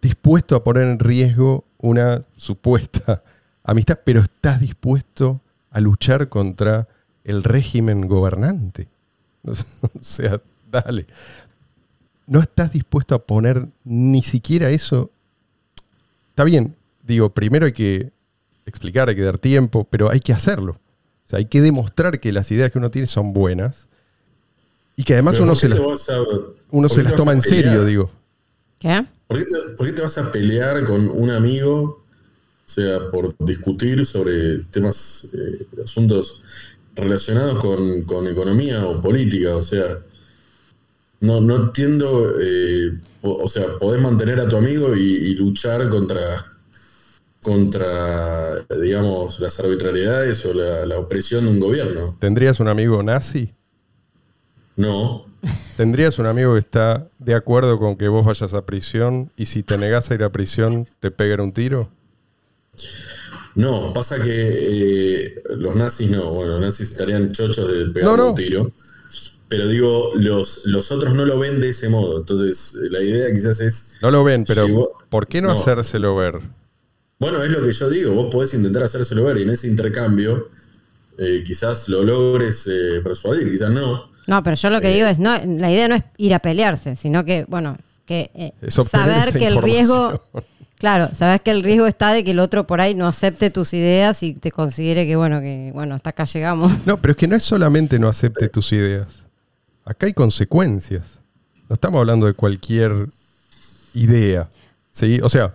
dispuesto 0.01 0.55
a 0.55 0.63
poner 0.63 0.83
en 0.83 0.99
riesgo 0.99 1.63
una 1.77 2.21
supuesta 2.35 3.23
amistad, 3.63 3.99
pero 4.03 4.21
estás 4.21 4.59
dispuesto 4.59 5.41
a 5.71 5.79
luchar 5.79 6.29
contra 6.29 6.87
el 7.23 7.43
régimen 7.43 8.07
gobernante. 8.07 8.87
O 9.47 10.01
sea, 10.01 10.41
dale 10.71 11.05
no 12.27 12.41
estás 12.41 12.71
dispuesto 12.73 13.15
a 13.15 13.19
poner 13.19 13.67
ni 13.83 14.23
siquiera 14.23 14.69
eso. 14.69 15.11
Está 16.29 16.43
bien, 16.43 16.75
digo, 17.05 17.29
primero 17.29 17.65
hay 17.65 17.71
que 17.71 18.11
explicar, 18.65 19.09
hay 19.09 19.15
que 19.15 19.21
dar 19.21 19.37
tiempo, 19.37 19.85
pero 19.89 20.09
hay 20.09 20.19
que 20.19 20.33
hacerlo. 20.33 20.73
O 21.25 21.29
sea, 21.29 21.39
hay 21.39 21.45
que 21.45 21.61
demostrar 21.61 22.19
que 22.19 22.31
las 22.31 22.51
ideas 22.51 22.71
que 22.71 22.77
uno 22.77 22.91
tiene 22.91 23.07
son 23.07 23.33
buenas 23.33 23.87
y 24.95 25.03
que 25.03 25.13
además 25.13 25.39
uno 25.39 25.47
¿por 25.53 25.57
se 25.57 25.69
las, 25.69 25.79
a- 25.79 26.23
uno 26.71 26.89
se 26.89 27.03
las 27.03 27.15
toma 27.15 27.33
en 27.33 27.41
serio, 27.41 27.85
digo. 27.85 28.11
¿Qué? 28.79 29.05
¿Por 29.27 29.37
qué, 29.39 29.45
te, 29.45 29.57
por 29.75 29.87
qué 29.87 29.93
te 29.93 30.01
vas 30.01 30.17
a 30.17 30.31
pelear 30.31 30.83
con 30.85 31.09
un 31.09 31.31
amigo, 31.31 31.81
o 31.81 32.67
sea, 32.69 33.09
por 33.09 33.35
discutir 33.39 34.05
sobre 34.05 34.59
temas, 34.71 35.29
eh, 35.33 35.65
asuntos 35.83 36.43
relacionados 36.95 37.59
con, 37.59 38.03
con 38.03 38.27
economía 38.27 38.85
o 38.85 39.01
política? 39.01 39.55
O 39.55 39.63
sea, 39.63 39.85
no, 41.21 41.41
no 41.41 41.55
entiendo, 41.55 42.35
eh, 42.39 42.91
o, 43.21 43.43
o 43.43 43.49
sea, 43.49 43.77
podés 43.79 44.01
mantener 44.01 44.39
a 44.39 44.47
tu 44.47 44.57
amigo 44.57 44.95
y, 44.95 45.01
y 45.01 45.33
luchar 45.35 45.89
contra, 45.89 46.43
contra, 47.41 48.59
digamos, 48.81 49.39
las 49.39 49.59
arbitrariedades 49.59 50.45
o 50.45 50.53
la, 50.53 50.85
la 50.85 50.99
opresión 50.99 51.45
de 51.45 51.51
un 51.51 51.59
gobierno. 51.59 52.17
¿Tendrías 52.19 52.59
un 52.59 52.67
amigo 52.67 53.01
nazi? 53.03 53.53
No, 54.77 55.25
¿Tendrías 55.77 56.17
un 56.19 56.25
amigo 56.25 56.53
que 56.53 56.59
está 56.59 57.07
de 57.19 57.33
acuerdo 57.35 57.77
con 57.79 57.95
que 57.97 58.07
vos 58.07 58.25
vayas 58.25 58.53
a 58.53 58.65
prisión 58.65 59.29
y 59.37 59.45
si 59.45 59.61
te 59.63 59.77
negás 59.77 60.09
a 60.09 60.15
ir 60.15 60.23
a 60.23 60.31
prisión 60.31 60.87
te 60.99 61.11
peguen 61.11 61.39
un 61.41 61.53
tiro? 61.53 61.89
No, 63.55 63.93
pasa 63.93 64.21
que 64.21 64.25
eh, 64.27 65.35
los 65.57 65.75
nazis 65.75 66.09
no, 66.11 66.31
bueno, 66.31 66.53
los 66.53 66.61
nazis 66.61 66.91
estarían 66.91 67.31
chochos 67.31 67.67
de 67.71 67.85
pegar 67.87 68.09
No, 68.11 68.17
no. 68.17 68.29
un 68.29 68.35
tiro. 68.35 68.71
Pero 69.47 69.67
digo, 69.69 70.11
los, 70.15 70.65
los 70.65 70.91
otros 70.91 71.13
no 71.13 71.23
lo 71.25 71.37
ven 71.39 71.61
de 71.61 71.69
ese 71.69 71.87
modo. 71.87 72.17
Entonces, 72.19 72.73
la 72.89 73.01
idea 73.01 73.31
quizás 73.33 73.59
es. 73.61 73.93
No 74.01 74.09
lo 74.11 74.23
ven, 74.23 74.43
pero 74.43 74.65
Si 74.65 74.71
vos- 74.71 74.89
¿por 75.09 75.27
qué 75.27 75.39
no, 75.41 75.49
no. 75.49 75.53
hacérselo 75.53 76.15
ver? 76.15 76.39
Bueno, 77.19 77.41
es 77.43 77.51
lo 77.51 77.61
que 77.65 77.71
yo 77.71 77.89
digo. 77.89 78.13
Vos 78.13 78.27
podés 78.31 78.53
intentar 78.55 78.83
hacérselo 78.83 79.23
ver 79.23 79.37
y 79.37 79.43
en 79.43 79.51
ese 79.51 79.67
intercambio 79.67 80.47
eh, 81.17 81.43
quizás 81.45 81.87
lo 81.87 82.03
logres 82.03 82.65
eh, 82.67 82.99
persuadir, 83.03 83.49
quizás 83.51 83.71
no. 83.71 84.09
No, 84.27 84.41
pero 84.43 84.55
yo 84.55 84.69
lo 84.69 84.81
que 84.81 84.89
digo 84.89 85.07
es, 85.07 85.19
no, 85.19 85.37
la 85.45 85.71
idea 85.71 85.87
no 85.87 85.95
es 85.95 86.03
ir 86.17 86.33
a 86.33 86.39
pelearse, 86.39 86.95
sino 86.95 87.25
que, 87.25 87.45
bueno, 87.47 87.77
que 88.05 88.31
eh, 88.33 88.53
saber 88.69 89.33
que 89.33 89.47
el 89.47 89.61
riesgo, 89.61 90.21
claro, 90.77 91.13
saber 91.13 91.41
que 91.41 91.51
el 91.51 91.63
riesgo 91.63 91.85
está 91.85 92.11
de 92.13 92.23
que 92.23 92.31
el 92.31 92.39
otro 92.39 92.65
por 92.65 92.81
ahí 92.81 92.95
no 92.95 93.07
acepte 93.07 93.49
tus 93.49 93.73
ideas 93.73 94.23
y 94.23 94.33
te 94.33 94.51
considere 94.51 95.05
que, 95.05 95.15
bueno, 95.15 95.41
que, 95.41 95.71
bueno, 95.73 95.95
hasta 95.95 96.11
acá 96.11 96.25
llegamos. 96.25 96.71
No, 96.85 96.97
pero 96.97 97.11
es 97.11 97.17
que 97.17 97.27
no 97.27 97.35
es 97.35 97.43
solamente 97.43 97.99
no 97.99 98.07
acepte 98.07 98.49
tus 98.49 98.71
ideas. 98.73 99.25
Acá 99.85 100.07
hay 100.07 100.13
consecuencias. 100.13 101.19
No 101.69 101.75
estamos 101.75 101.99
hablando 101.99 102.25
de 102.25 102.33
cualquier 102.33 103.07
idea. 103.93 104.49
¿sí? 104.91 105.19
O 105.21 105.29
sea, 105.29 105.53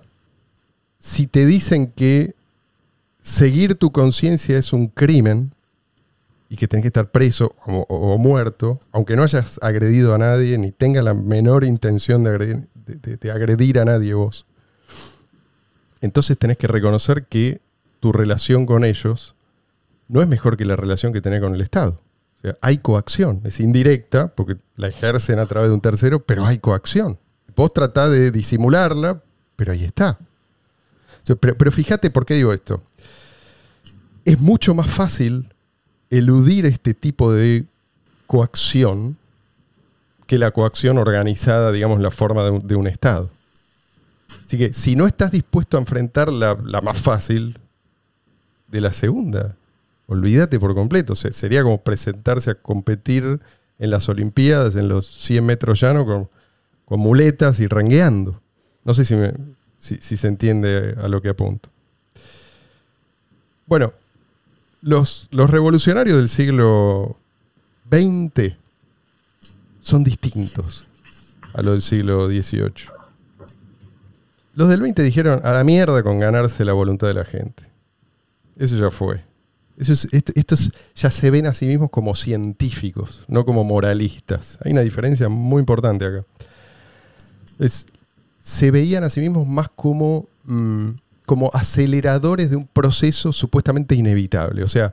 si 0.99 1.27
te 1.27 1.47
dicen 1.47 1.89
que 1.89 2.35
seguir 3.23 3.75
tu 3.75 3.91
conciencia 3.91 4.57
es 4.57 4.73
un 4.73 4.89
crimen 4.89 5.55
y 6.51 6.57
que 6.57 6.67
tenés 6.69 6.83
que 6.83 6.89
estar 6.89 7.11
preso 7.11 7.55
o, 7.65 8.19
muerto, 8.19 8.81
aunque 8.93 9.15
no 9.17 9.23
hayas 9.23 9.59
agredido 9.63 10.15
a 10.15 10.19
nadie 10.19 10.59
ni 10.59 10.73
tengas 10.73 11.05
la 11.05 11.15
menor 11.15 11.63
intención 11.65 12.25
de 12.25 12.31
agredir, 12.31 12.69
de- 12.85 13.31
agredir 13.31 13.79
a 13.79 13.85
nadie 13.85 14.13
vos, 14.15 14.45
entonces 16.01 16.37
tenés 16.37 16.59
que 16.59 16.67
reconocer 16.67 17.25
que 17.27 17.61
tu 18.01 18.13
relación 18.13 18.67
con 18.67 18.85
ellos 18.85 19.35
no 20.09 20.23
es 20.23 20.29
mejor 20.29 20.57
que 20.57 20.65
la 20.65 20.75
relación 20.75 21.13
que 21.13 21.21
tenés 21.21 21.41
con 21.41 21.55
el 21.55 21.61
Estado. 21.61 22.01
O 22.39 22.41
sea, 22.41 22.57
hay 22.63 22.79
coacción, 22.79 23.43
es 23.45 23.61
indirecta, 23.61 24.29
porque 24.35 24.57
la 24.77 24.89
ejercen 24.89 25.39
a 25.39 25.47
través 25.47 25.71
de 25.71 25.75
un 25.75 25.81
tercero, 25.81 26.21
pero 26.21 26.45
hay 26.47 26.59
coacción. 26.59 27.19
Vos 27.55 27.73
tratás 27.73 28.11
de 28.11 28.31
disimularla, 28.33 29.23
pero 29.55 29.73
ahí 29.73 29.85
está. 29.85 30.19
Pero 31.39 31.71
fíjate 31.71 32.11
por 32.11 32.27
qué 32.27 32.35
digo 32.35 32.53
esto. 32.53 32.83
Es 34.25 34.41
mucho 34.41 34.75
más 34.75 34.89
fácil 34.89 35.53
eludir 36.11 36.67
este 36.67 36.93
tipo 36.93 37.33
de 37.33 37.65
coacción 38.27 39.17
que 40.27 40.39
la 40.39 40.51
coacción 40.51 40.99
organizada, 40.99 41.73
digamos, 41.73 42.01
la 42.01 42.11
forma 42.11 42.45
de 42.45 42.77
un, 42.77 42.87
Estado. 42.87 43.29
Así 44.47 44.59
que 44.59 44.73
si 44.73 44.95
no 44.95 45.07
estás 45.07 45.33
dispuesto 45.33 45.77
a 45.77 45.81
enfrentar 45.81 46.33
la, 46.33 46.55
más 46.83 47.01
fácil, 47.01 47.59
de 48.69 48.81
la 48.81 48.93
segunda. 48.93 49.57
Olvídate 50.07 50.61
por 50.61 50.75
completo. 50.77 51.17
Se- 51.17 51.33
sería 51.33 51.65
como 51.65 51.81
presentarse 51.81 52.51
a 52.51 52.55
competir 52.55 53.41
en 53.81 53.91
las 53.91 54.09
Olimpiadas, 54.09 54.77
en 54.77 54.89
los 54.89 55.07
100 55.07 55.45
metros 55.45 55.81
llanos, 55.81 56.05
con, 56.05 56.29
muletas 57.01 57.59
y 57.59 57.67
rengueando. 57.67 58.41
No 58.85 58.95
sé 58.95 59.05
si, 59.05 59.17
si 59.79 60.17
se 60.17 60.29
entiende 60.29 60.95
a 61.01 61.09
lo 61.09 61.21
que 61.21 61.31
apunto. 61.31 61.69
Bueno, 63.67 63.93
los, 64.83 65.29
los 65.31 65.51
revolucionarios 65.51 66.17
del 66.17 66.29
siglo 66.29 67.17
XX 67.91 68.55
son 69.83 70.05
distintos 70.05 70.87
a 71.55 71.63
los 71.63 71.73
del 71.75 71.83
siglo 71.83 72.29
XVIII. 72.29 72.73
Los 74.55 74.69
del 74.69 74.83
20 74.83 75.03
dijeron 75.03 75.41
a 75.45 75.53
la 75.53 75.65
mierda 75.65 76.03
con 76.03 76.19
ganarse 76.19 76.65
la 76.65 76.73
voluntad 76.73 77.07
de 77.07 77.15
la 77.15 77.25
gente. 77.25 77.63
Eso 78.57 78.77
ya 78.77 78.91
fue. 78.91 79.23
Eso 79.79 79.93
es- 79.93 80.09
esto- 80.13 80.33
estos 80.35 80.73
ya 80.95 81.11
se 81.11 81.31
ven 81.31 81.47
a 81.47 81.55
sí 81.55 81.67
mismos 81.67 81.89
como 81.91 82.15
científicos, 82.15 83.25
no 83.29 83.45
como 83.45 83.65
moralistas. 83.65 84.59
Hay 84.65 84.73
una 84.73 84.83
diferencia 84.83 85.29
muy 85.29 85.61
importante 85.61 86.05
acá. 86.05 86.25
Es- 87.59 87.87
se 88.43 88.71
veían 88.71 89.05
a 89.05 89.11
sí 89.11 89.21
mismos 89.21 89.47
más 89.47 89.69
como, 89.75 90.27
mm, 90.45 90.91
como 91.31 91.49
aceleradores 91.55 92.51
de 92.51 92.57
un 92.57 92.67
proceso 92.67 93.33
supuestamente 93.33 93.95
inevitable. 93.95 94.65
O 94.65 94.67
sea, 94.67 94.93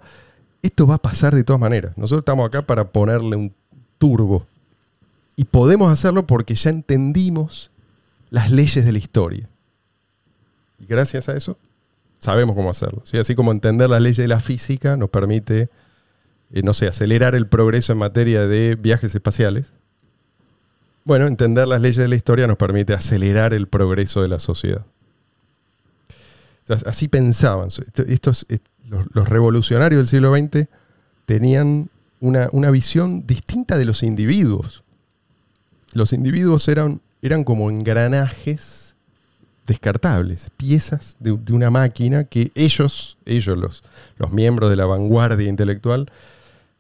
esto 0.62 0.86
va 0.86 0.94
a 0.94 1.00
pasar 1.00 1.34
de 1.34 1.44
todas 1.44 1.60
maneras. 1.60 1.98
Nosotros 1.98 2.22
estamos 2.22 2.46
acá 2.46 2.62
para 2.62 2.90
ponerle 2.90 3.36
un 3.36 3.52
turbo. 3.98 4.46
Y 5.36 5.46
podemos 5.46 5.92
hacerlo 5.92 6.28
porque 6.28 6.54
ya 6.54 6.70
entendimos 6.70 7.72
las 8.30 8.52
leyes 8.52 8.86
de 8.86 8.92
la 8.92 9.00
historia. 9.00 9.50
Y 10.80 10.86
gracias 10.86 11.28
a 11.28 11.36
eso 11.36 11.58
sabemos 12.20 12.56
cómo 12.56 12.70
hacerlo. 12.70 13.02
¿sí? 13.04 13.18
Así 13.18 13.34
como 13.34 13.52
entender 13.52 13.90
las 13.90 14.04
leyes 14.04 14.18
de 14.18 14.28
la 14.28 14.40
física 14.40 14.96
nos 14.96 15.10
permite, 15.10 15.70
eh, 16.54 16.62
no 16.62 16.74
sé, 16.74 16.88
acelerar 16.88 17.34
el 17.34 17.48
progreso 17.48 17.94
en 17.94 17.98
materia 17.98 18.46
de 18.46 18.76
viajes 18.76 19.16
espaciales. 19.16 19.74
Bueno, 21.04 21.26
entender 21.26 21.68
las 21.68 21.82
leyes 21.82 21.98
de 21.98 22.08
la 22.08 22.16
historia 22.16 22.46
nos 22.46 22.58
permite 22.58 22.94
acelerar 22.94 23.56
el 23.56 23.68
progreso 23.68 24.22
de 24.22 24.28
la 24.28 24.38
sociedad. 24.38 24.86
Así 26.86 27.08
pensaban. 27.08 27.68
Esto- 27.70 28.04
Estos, 28.04 28.46
eh, 28.50 28.60
los, 28.88 29.30
revolucionarios 29.30 30.00
del 30.00 30.08
siglo 30.08 30.36
XX 30.36 30.68
tenían 31.26 31.90
una, 32.20 32.50
una 32.52 32.72
visión 32.72 33.26
distinta 33.28 33.78
de 33.78 33.86
los 33.86 34.04
individuos. 34.04 34.84
Los 35.94 36.14
individuos 36.14 36.68
eran, 36.68 37.02
eran 37.22 37.44
como 37.44 37.70
engranajes 37.70 38.96
descartables, 39.66 40.50
piezas 40.56 41.18
de, 41.20 41.34
una 41.52 41.70
máquina 41.70 42.24
que 42.24 42.52
ellos, 42.56 43.18
ellos 43.26 43.58
los, 43.58 43.84
los 44.18 44.32
miembros 44.32 44.70
de 44.70 44.78
la 44.78 44.86
vanguardia 44.86 45.50
intelectual, 45.50 46.10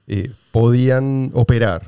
eh, 0.08 0.32
podían 0.52 1.32
operar. 1.34 1.84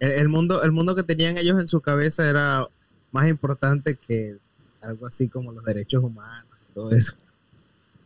El 0.00 0.28
mundo, 0.28 0.62
el 0.64 0.72
mundo 0.72 0.96
que 0.96 1.04
tenían 1.04 1.38
ellos 1.38 1.58
en 1.60 1.68
su 1.68 1.80
cabeza 1.80 2.28
era 2.28 2.66
más 3.12 3.28
importante 3.28 3.96
que 3.96 4.36
algo 4.84 5.06
así 5.06 5.28
como 5.28 5.52
los 5.52 5.64
derechos 5.64 6.02
humanos 6.02 6.52
y 6.70 6.74
todo 6.74 6.90
eso. 6.92 7.14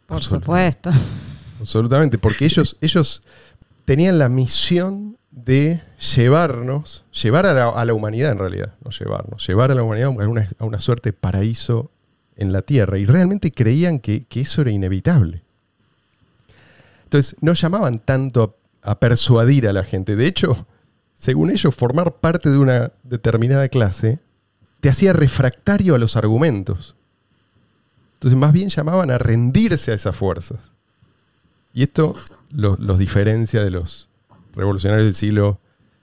Por 0.06 0.18
Absolutamente. 0.18 0.90
supuesto. 0.90 0.90
Absolutamente, 1.60 2.18
porque 2.18 2.44
ellos, 2.44 2.76
ellos 2.80 3.22
tenían 3.84 4.18
la 4.18 4.28
misión 4.28 5.16
de 5.30 5.82
llevarnos, 6.14 7.04
llevar 7.12 7.46
a 7.46 7.54
la, 7.54 7.68
a 7.68 7.84
la 7.84 7.94
humanidad 7.94 8.32
en 8.32 8.38
realidad, 8.38 8.74
no 8.84 8.90
llevarnos, 8.90 9.46
llevar 9.46 9.70
a 9.70 9.74
la 9.74 9.82
humanidad 9.82 10.08
a 10.08 10.28
una, 10.28 10.48
a 10.58 10.64
una 10.64 10.80
suerte 10.80 11.10
de 11.10 11.12
paraíso 11.12 11.90
en 12.36 12.52
la 12.52 12.62
tierra. 12.62 12.98
Y 12.98 13.06
realmente 13.06 13.50
creían 13.52 13.98
que, 13.98 14.24
que 14.24 14.40
eso 14.40 14.62
era 14.62 14.70
inevitable. 14.70 15.42
Entonces, 17.04 17.36
no 17.40 17.52
llamaban 17.54 17.98
tanto 17.98 18.56
a, 18.82 18.92
a 18.92 18.98
persuadir 18.98 19.68
a 19.68 19.72
la 19.72 19.84
gente. 19.84 20.16
De 20.16 20.26
hecho, 20.26 20.66
según 21.14 21.50
ellos, 21.50 21.74
formar 21.74 22.12
parte 22.12 22.50
de 22.50 22.58
una 22.58 22.92
determinada 23.02 23.68
clase 23.68 24.20
te 24.80 24.88
hacía 24.88 25.12
refractario 25.12 25.94
a 25.94 25.98
los 25.98 26.16
argumentos. 26.16 26.94
Entonces, 28.14 28.38
más 28.38 28.52
bien 28.52 28.68
llamaban 28.68 29.10
a 29.10 29.18
rendirse 29.18 29.92
a 29.92 29.94
esas 29.94 30.14
fuerzas. 30.16 30.58
Y 31.72 31.82
esto 31.82 32.14
lo- 32.50 32.76
los 32.80 32.98
diferencia 32.98 33.62
de 33.62 33.70
los 33.70 34.08
revolucionarios 34.54 35.04
del 35.06 35.14
siglo 35.14 35.60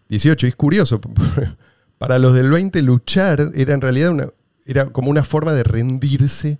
XVIII. 0.10 0.48
Es 0.50 0.56
curioso, 0.56 1.02
para 1.98 2.20
los 2.20 2.34
del 2.34 2.50
20 2.52 2.82
luchar 2.84 3.52
era 3.56 3.74
en 3.74 3.82
realidad 3.82 4.12
una, 4.12 4.30
era 4.66 4.86
como 4.88 5.10
una 5.10 5.24
forma 5.24 5.54
de 5.54 5.64
rendirse 5.64 6.60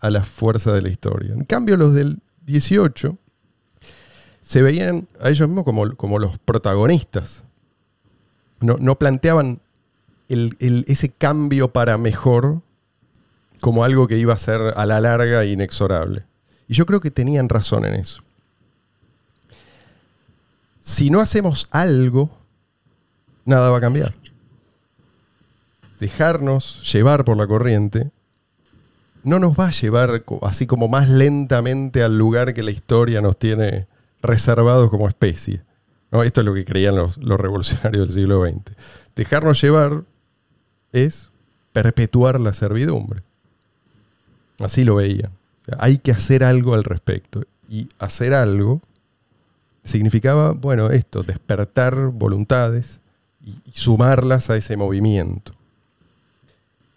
a 0.00 0.10
la 0.10 0.22
fuerza 0.24 0.72
de 0.72 0.82
la 0.82 0.88
historia. 0.88 1.34
En 1.34 1.44
cambio, 1.44 1.76
los 1.76 1.94
del 1.94 2.18
18 2.46 3.16
se 4.42 4.62
veían 4.62 5.06
a 5.20 5.28
ellos 5.28 5.46
mismos 5.48 5.64
como, 5.64 5.94
como 5.96 6.18
los 6.18 6.38
protagonistas. 6.38 7.42
No, 8.60 8.76
no 8.80 8.98
planteaban 8.98 9.60
ese 10.30 11.08
cambio 11.10 11.72
para 11.72 11.98
mejor 11.98 12.60
como 13.60 13.84
algo 13.84 14.08
que 14.08 14.16
iba 14.16 14.32
a 14.32 14.38
ser 14.38 14.60
a 14.76 14.86
la 14.86 15.00
larga 15.00 15.44
inexorable. 15.44 16.24
Y 16.68 16.74
yo 16.74 16.86
creo 16.86 17.00
que 17.00 17.10
tenían 17.10 17.48
razón 17.48 17.84
en 17.84 17.94
eso. 17.94 18.22
Si 20.80 21.10
no 21.10 21.20
hacemos 21.20 21.68
algo, 21.70 22.30
nada 23.44 23.70
va 23.70 23.78
a 23.78 23.80
cambiar. 23.80 24.14
Dejarnos 25.98 26.90
llevar 26.92 27.24
por 27.24 27.36
la 27.36 27.46
corriente 27.46 28.10
no 29.22 29.38
nos 29.38 29.58
va 29.58 29.66
a 29.66 29.70
llevar 29.70 30.24
así 30.42 30.66
como 30.66 30.88
más 30.88 31.08
lentamente 31.10 32.02
al 32.02 32.16
lugar 32.16 32.54
que 32.54 32.62
la 32.62 32.70
historia 32.70 33.20
nos 33.20 33.38
tiene 33.38 33.86
reservados 34.22 34.88
como 34.88 35.06
especie. 35.08 35.62
Esto 36.24 36.40
es 36.40 36.46
lo 36.46 36.54
que 36.54 36.64
creían 36.64 36.96
los 36.96 37.16
revolucionarios 37.18 38.06
del 38.06 38.14
siglo 38.14 38.44
XX. 38.44 38.72
Dejarnos 39.14 39.60
llevar 39.60 40.04
es 40.92 41.30
perpetuar 41.72 42.40
la 42.40 42.52
servidumbre. 42.52 43.22
Así 44.58 44.84
lo 44.84 45.00
sea, 45.66 45.78
hay 45.78 45.98
que 45.98 46.12
hacer 46.12 46.44
algo 46.44 46.74
al 46.74 46.84
respecto. 46.84 47.44
Y 47.68 47.88
hacer 47.98 48.34
algo 48.34 48.82
significaba, 49.84 50.52
bueno, 50.52 50.90
esto, 50.90 51.22
despertar 51.22 52.08
voluntades 52.08 53.00
y, 53.44 53.50
y 53.64 53.72
sumarlas 53.72 54.50
a 54.50 54.56
ese 54.56 54.76
movimiento. 54.76 55.54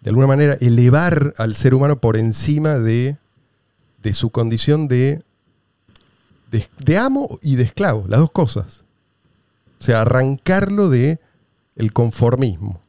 De 0.00 0.10
alguna 0.10 0.26
manera, 0.26 0.58
elevar 0.60 1.32
al 1.38 1.54
ser 1.54 1.74
humano 1.74 2.00
por 2.00 2.18
encima 2.18 2.78
de, 2.78 3.16
de 4.02 4.12
su 4.12 4.30
condición 4.30 4.86
de, 4.86 5.22
de, 6.50 6.68
de 6.84 6.98
amo 6.98 7.38
y 7.40 7.56
de 7.56 7.62
esclavo, 7.62 8.04
las 8.06 8.20
dos 8.20 8.30
cosas. 8.30 8.84
O 9.80 9.82
sea, 9.82 10.02
arrancarlo 10.02 10.90
de 10.90 11.20
el 11.76 11.92
conformismo. 11.92 12.80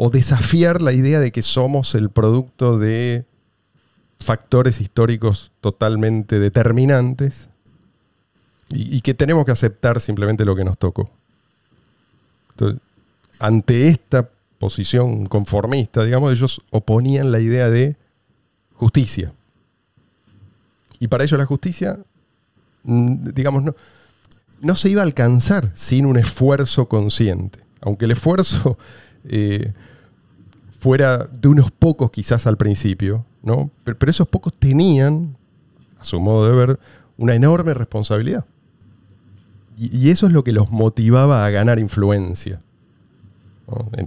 O 0.00 0.10
desafiar 0.10 0.80
la 0.80 0.92
idea 0.92 1.18
de 1.18 1.32
que 1.32 1.42
somos 1.42 1.96
el 1.96 2.08
producto 2.08 2.78
de 2.78 3.24
factores 4.20 4.80
históricos 4.80 5.50
totalmente 5.60 6.38
determinantes 6.38 7.48
y, 8.70 9.00
que 9.00 9.12
tenemos 9.12 9.44
que 9.44 9.50
aceptar 9.50 10.00
simplemente 10.00 10.44
lo 10.44 10.54
que 10.54 10.62
nos 10.62 10.78
tocó. 10.78 11.10
Ante 13.40 13.88
esta 13.88 14.28
posición 14.60 15.26
conformista, 15.26 16.04
digamos, 16.04 16.32
ellos 16.32 16.62
oponían 16.70 17.32
la 17.32 17.40
idea 17.40 17.68
de 17.68 17.96
justicia. 18.74 19.32
Y 21.00 21.08
para 21.08 21.24
ellos 21.24 21.40
la 21.40 21.46
justicia, 21.46 21.98
mm, 22.84 23.30
digamos, 23.30 23.64
no, 23.64 23.74
no 24.60 24.76
se 24.76 24.90
iba 24.90 25.02
a 25.02 25.04
alcanzar 25.04 25.72
sin 25.74 26.06
un 26.06 26.18
esfuerzo 26.18 26.88
consciente. 26.88 27.58
Aunque 27.80 28.04
el 28.04 28.12
esfuerzo 28.12 28.78
eh, 29.24 29.72
fuera 30.78 31.26
de 31.26 31.48
unos 31.48 31.70
pocos 31.70 32.10
quizás 32.10 32.46
al 32.46 32.56
principio, 32.56 33.24
¿no? 33.42 33.70
Pero, 33.84 33.96
esos 34.10 34.28
pocos 34.28 34.52
tenían, 34.54 35.36
a 35.98 36.04
su 36.04 36.20
modo 36.20 36.48
de 36.48 36.66
ver, 36.66 36.80
una 37.16 37.34
enorme 37.34 37.74
responsabilidad. 37.74 38.44
Y, 39.76 40.10
eso 40.10 40.26
es 40.26 40.32
lo 40.32 40.42
que 40.42 40.52
los 40.52 40.70
motivaba 40.70 41.44
a 41.44 41.50
ganar 41.50 41.78
influencia 41.78 42.60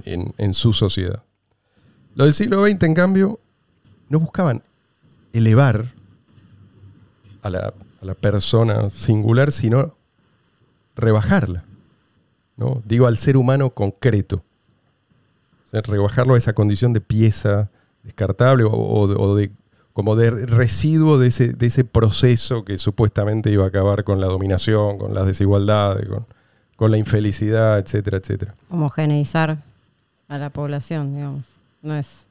en 0.05 0.53
su 0.53 0.73
sociedad. 0.73 1.23
Los 2.15 2.27
del 2.27 2.33
siglo 2.33 2.65
XX, 2.65 2.83
en 2.83 2.93
cambio, 2.93 3.39
no 4.09 4.19
buscaban 4.19 4.63
elevar 5.31 5.85
a 7.41 7.49
la, 7.49 7.73
a 8.01 8.05
la 8.05 8.13
persona 8.15 8.89
singular, 8.89 9.51
sino 9.51 9.95
rebajarla. 10.95 11.63
¿no? 12.57 12.81
Digo, 12.85 13.07
al 13.07 13.17
ser 13.17 13.37
humano 13.37 13.69
concreto. 13.69 14.43
Sea, 15.71 15.81
rebajarlo 15.81 16.35
a 16.35 16.37
esa 16.37 16.53
condición 16.53 16.93
de 16.93 17.01
pieza 17.01 17.69
descartable 18.03 18.63
o, 18.65 18.71
o 18.71 19.07
de- 19.07 19.15
o 19.17 19.35
de, 19.35 19.51
como 19.93 20.15
de 20.15 20.31
residuo 20.31 21.17
de 21.19 21.27
ese, 21.27 21.53
de 21.53 21.65
ese 21.67 21.83
proceso 21.83 22.63
que 22.65 22.77
supuestamente 22.77 23.51
iba 23.51 23.65
a 23.65 23.67
acabar 23.67 24.03
con 24.03 24.19
la 24.21 24.27
dominación, 24.27 24.97
con 24.97 25.13
las 25.13 25.25
desigualdades, 25.27 26.07
con, 26.09 26.25
con 26.75 26.91
la 26.91 26.97
infelicidad, 26.97 27.79
etcétera, 27.79 28.17
etcétera. 28.17 28.53
Homogeneizar 28.69 29.57
a 30.27 30.37
la 30.37 30.49
población, 30.49 31.13
digamos. 31.15 31.45
No 31.81 31.95
es 31.95 32.25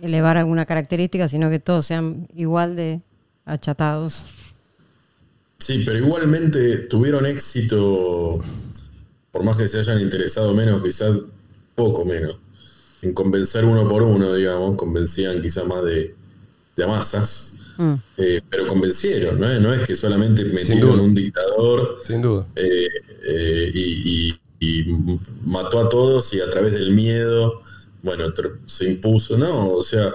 elevar 0.00 0.36
alguna 0.36 0.66
característica, 0.66 1.28
sino 1.28 1.48
que 1.50 1.58
todos 1.58 1.86
sean 1.86 2.26
igual 2.34 2.76
de 2.76 3.00
achatados. 3.46 4.24
Sí, 5.58 5.82
pero 5.86 5.98
igualmente 5.98 6.76
tuvieron 6.78 7.24
éxito, 7.26 8.40
por 9.32 9.42
más 9.42 9.56
que 9.56 9.66
se 9.68 9.78
hayan 9.78 10.00
interesado 10.00 10.52
menos, 10.54 10.82
quizás 10.82 11.18
poco 11.74 12.04
menos, 12.04 12.38
en 13.06 13.12
convencer 13.14 13.64
uno 13.64 13.86
por 13.88 14.02
uno, 14.02 14.34
digamos, 14.34 14.76
convencían 14.76 15.40
quizás 15.42 15.66
más 15.66 15.84
de, 15.84 16.14
de 16.76 16.86
masas, 16.86 17.52
Mm. 17.78 17.94
eh, 18.16 18.40
pero 18.48 18.66
convencieron, 18.66 19.38
¿no? 19.38 19.60
No 19.60 19.74
es 19.74 19.82
que 19.86 19.94
solamente 19.94 20.42
duda. 20.44 20.54
metieron 20.54 20.98
un 20.98 21.14
dictador 21.14 21.98
Sin 22.06 22.22
duda. 22.22 22.46
eh, 22.56 22.88
eh, 23.22 23.70
y, 23.74 24.30
y- 24.30 24.40
y 24.58 24.84
mató 25.44 25.78
a 25.80 25.88
todos 25.90 26.32
y 26.32 26.40
a 26.40 26.48
través 26.48 26.72
del 26.72 26.92
miedo, 26.92 27.60
bueno, 28.02 28.24
se 28.64 28.88
impuso, 28.90 29.36
¿no? 29.36 29.68
O 29.72 29.82
sea, 29.84 30.10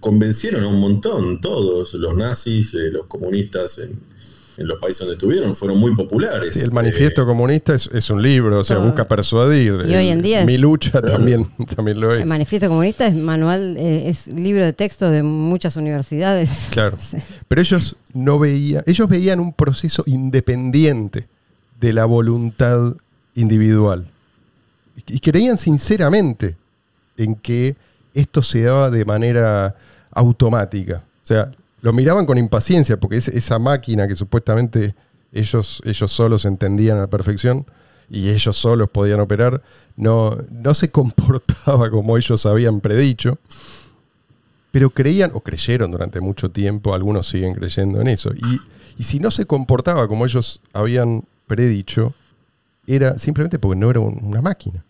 convencieron 0.00 0.64
a 0.64 0.68
un 0.68 0.80
montón, 0.80 1.40
todos, 1.40 1.94
los 1.94 2.16
nazis, 2.16 2.74
eh, 2.74 2.90
los 2.90 3.06
comunistas 3.06 3.78
en, 3.78 4.00
en 4.58 4.66
los 4.66 4.78
países 4.78 5.00
donde 5.00 5.14
estuvieron, 5.14 5.54
fueron 5.54 5.78
muy 5.78 5.94
populares. 5.94 6.54
Sí, 6.54 6.60
el 6.60 6.72
manifiesto 6.72 7.26
comunista 7.26 7.74
es, 7.74 7.90
es 7.92 8.08
un 8.10 8.22
libro, 8.22 8.58
o 8.60 8.64
sea, 8.64 8.78
busca 8.78 9.06
persuadir. 9.06 9.74
Y 9.86 9.94
hoy 9.94 10.08
en 10.08 10.22
día 10.22 10.40
es- 10.40 10.46
Mi 10.46 10.56
lucha 10.56 11.02
también, 11.02 11.46
también 11.76 12.00
lo 12.00 12.14
es. 12.14 12.22
El 12.22 12.28
manifiesto 12.28 12.68
comunista 12.68 13.06
es 13.06 13.14
manual, 13.14 13.76
eh, 13.76 14.08
es 14.08 14.28
libro 14.28 14.64
de 14.64 14.72
texto 14.72 15.10
de 15.10 15.22
muchas 15.22 15.76
universidades. 15.76 16.68
Claro. 16.70 16.96
Sí. 17.06 17.18
Pero 17.48 17.60
ellos 17.60 17.96
no 18.14 18.38
veían, 18.38 18.82
ellos 18.86 19.08
veían 19.08 19.40
un 19.40 19.52
proceso 19.52 20.02
independiente 20.06 21.26
de 21.80 21.92
la 21.92 22.04
voluntad 22.06 22.94
individual. 23.34 24.06
Y 25.08 25.20
creían 25.20 25.58
sinceramente 25.58 26.56
en 27.18 27.34
que 27.34 27.76
esto 28.14 28.42
se 28.42 28.62
daba 28.62 28.90
de 28.90 29.04
manera 29.04 29.74
automática. 30.10 31.02
O 31.22 31.26
sea, 31.26 31.52
lo 31.86 31.92
miraban 31.92 32.26
con 32.26 32.36
impaciencia 32.36 32.96
porque 32.96 33.16
es 33.18 33.28
esa 33.28 33.60
máquina 33.60 34.08
que 34.08 34.16
supuestamente 34.16 34.96
ellos, 35.32 35.80
ellos 35.84 36.10
solos 36.10 36.44
entendían 36.44 36.96
a 36.98 37.02
la 37.02 37.06
perfección 37.06 37.64
y 38.10 38.30
ellos 38.30 38.56
solos 38.56 38.90
podían 38.90 39.20
operar, 39.20 39.62
no, 39.96 40.36
no 40.50 40.74
se 40.74 40.90
comportaba 40.98 41.88
como 41.90 42.16
ellos 42.16 42.44
habían 42.44 42.80
predicho 42.80 43.38
pero 44.72 44.90
creían 44.90 45.30
o 45.32 45.40
creyeron 45.40 45.92
durante 45.92 46.20
mucho 46.20 46.50
tiempo, 46.50 46.92
algunos 46.92 47.28
siguen 47.28 47.54
creyendo 47.54 48.00
en 48.00 48.08
eso. 48.08 48.32
Y, 48.34 48.60
y 48.98 49.04
si 49.04 49.20
no 49.20 49.30
se 49.30 49.46
comportaba 49.46 50.06
como 50.08 50.26
ellos 50.26 50.60
habían 50.72 51.22
predicho, 51.46 52.12
era 52.86 53.16
simplemente 53.18 53.58
porque 53.60 53.78
no 53.78 53.88
era 53.90 54.00
un- 54.00 54.18
una 54.24 54.42
máquina. 54.42 54.82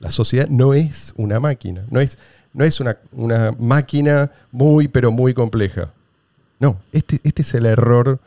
La 0.00 0.10
sociedad 0.10 0.48
no 0.48 0.74
es 0.74 1.14
una 1.16 1.38
máquina, 1.40 1.82
no 1.90 2.00
es, 2.00 2.18
no 2.52 2.64
es 2.64 2.80
una, 2.80 2.96
una 3.12 3.52
máquina 3.58 4.30
muy, 4.52 4.88
pero 4.88 5.10
muy 5.12 5.32
compleja. 5.34 5.92
No, 6.60 6.78
este, 6.92 7.20
este 7.24 7.42
es 7.42 7.54
el 7.54 7.66
error, 7.66 8.20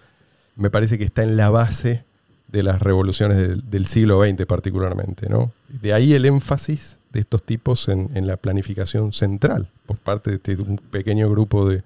me 0.56 0.70
parece 0.70 0.98
que 0.98 1.04
está 1.06 1.24
en 1.24 1.38
la 1.38 1.50
base 1.50 2.04
de 2.50 2.64
las 2.64 2.82
revoluciones 2.82 3.38
del, 3.38 3.70
del 3.70 3.86
siglo 3.86 4.24
XX 4.24 4.46
particularmente. 4.46 5.30
¿no? 5.30 5.52
De 5.82 5.94
ahí 5.94 6.14
el 6.14 6.26
énfasis 6.26 6.98
de 7.14 7.20
estos 7.22 7.44
tipos 7.44 7.88
en, 7.90 8.10
en 8.16 8.28
la 8.28 8.38
planificación 8.38 9.14
central, 9.14 9.68
por 9.86 9.98
parte 9.98 10.32
de 10.32 10.36
este, 10.38 10.56
un 10.62 10.78
pequeño 10.78 11.30
grupo 11.30 11.70
de, 11.70 11.84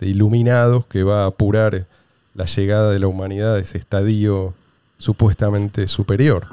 de 0.00 0.06
iluminados 0.08 0.86
que 0.86 1.02
va 1.02 1.24
a 1.24 1.26
apurar 1.26 1.86
la 2.34 2.44
llegada 2.46 2.90
de 2.90 2.98
la 2.98 3.06
humanidad 3.06 3.56
a 3.56 3.58
ese 3.60 3.76
estadio 3.78 4.54
supuestamente 4.98 5.86
superior. 5.86 6.46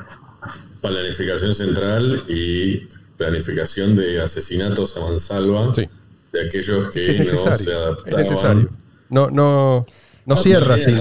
Planificación 0.82 1.54
central 1.54 2.24
y 2.28 2.88
planificación 3.18 3.96
de 3.96 4.22
asesinatos 4.22 4.96
a 4.98 5.02
mansalva 5.02 5.74
Sí. 5.74 5.88
de 6.32 6.46
aquellos 6.46 6.88
que 6.90 7.22
Es 7.22 7.34
no 7.34 7.56
se 7.58 7.74
adaptaban. 7.74 8.70
No, 9.10 9.30
no, 9.30 9.86
no 10.26 10.36
No 10.36 10.36
cierra 10.36 10.78
sin, 10.78 10.96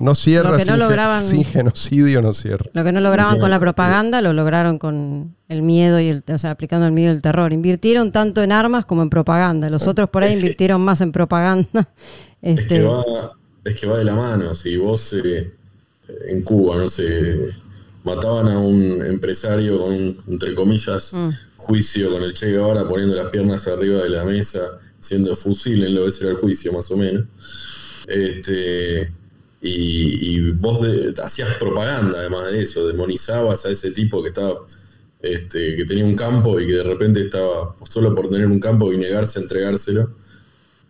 no 0.00 0.14
cierra 0.14 0.50
Lo 0.52 0.56
que 0.58 0.64
no 0.64 0.72
sin, 0.72 0.78
lograban- 0.80 1.22
sin 1.22 1.44
genocidio, 1.44 2.22
no 2.22 2.32
cierra. 2.32 2.66
Lo 2.72 2.84
que 2.84 2.92
no 2.92 3.00
lograban 3.00 3.38
con 3.40 3.50
la 3.50 3.58
propaganda, 3.58 4.20
lo 4.22 4.32
lograron 4.32 4.78
con 4.78 5.34
el 5.48 5.62
miedo 5.62 5.98
y 5.98 6.08
el, 6.08 6.22
o 6.32 6.38
sea, 6.38 6.52
aplicando 6.52 6.86
el 6.86 6.92
miedo 6.92 7.12
y 7.12 7.16
el 7.16 7.22
terror. 7.22 7.52
Invirtieron 7.52 8.12
tanto 8.12 8.42
en 8.42 8.52
armas 8.52 8.86
como 8.86 9.02
en 9.02 9.10
propaganda. 9.10 9.68
Los 9.70 9.86
otros 9.88 10.08
por 10.10 10.22
ahí 10.22 10.34
invirtieron 10.34 10.80
más 10.82 11.00
en 11.00 11.10
propaganda. 11.12 11.68
Es 12.42 12.60
Este, 12.60 12.76
que 12.78 12.82
va, 12.84 13.04
es 13.64 13.74
que 13.78 13.86
va 13.86 13.98
de 13.98 14.04
la 14.04 14.14
mano. 14.14 14.54
Si 14.54 14.76
vos 14.78 15.12
eh, 15.12 15.52
en 16.28 16.40
Cuba, 16.42 16.76
no 16.78 16.88
sé, 16.88 17.48
mataban 18.04 18.48
a 18.48 18.58
un 18.58 19.04
empresario 19.04 19.78
con 19.78 19.92
un, 19.92 20.18
entre 20.28 20.54
comillas, 20.54 21.12
Mm. 21.12 21.28
juicio 21.56 22.10
con 22.10 22.22
el 22.22 22.32
Che 22.32 22.46
Guevara 22.52 22.86
poniendo 22.88 23.14
las 23.16 23.26
piernas 23.26 23.66
arriba 23.68 24.02
de 24.04 24.08
la 24.08 24.24
mesa, 24.24 24.60
siendo 25.00 25.34
fusil 25.36 25.84
en 25.84 25.94
lo 25.94 26.04
que 26.06 26.12
era 26.20 26.30
el 26.30 26.36
juicio, 26.36 26.72
más 26.72 26.90
o 26.90 26.96
menos. 26.96 27.24
Este, 28.08 29.12
y, 29.62 30.36
y 30.36 30.50
vos 30.52 30.80
de- 30.82 31.14
hacías 31.22 31.56
propaganda 31.58 32.18
además 32.20 32.50
de 32.52 32.62
eso, 32.62 32.86
demonizabas 32.88 33.66
a 33.66 33.70
ese 33.70 33.92
tipo 33.92 34.22
que 34.22 34.28
estaba 34.28 34.60
este, 35.22 35.76
que 35.76 35.84
tenía 35.84 36.04
un 36.04 36.16
campo 36.16 36.58
y 36.60 36.66
que 36.66 36.72
de 36.74 36.82
repente 36.82 37.20
estaba, 37.20 37.76
solo 37.90 38.14
por 38.14 38.30
tener 38.30 38.46
un 38.46 38.58
campo 38.60 38.92
y 38.92 38.96
negarse 38.96 39.38
a 39.38 39.42
entregárselo, 39.42 40.10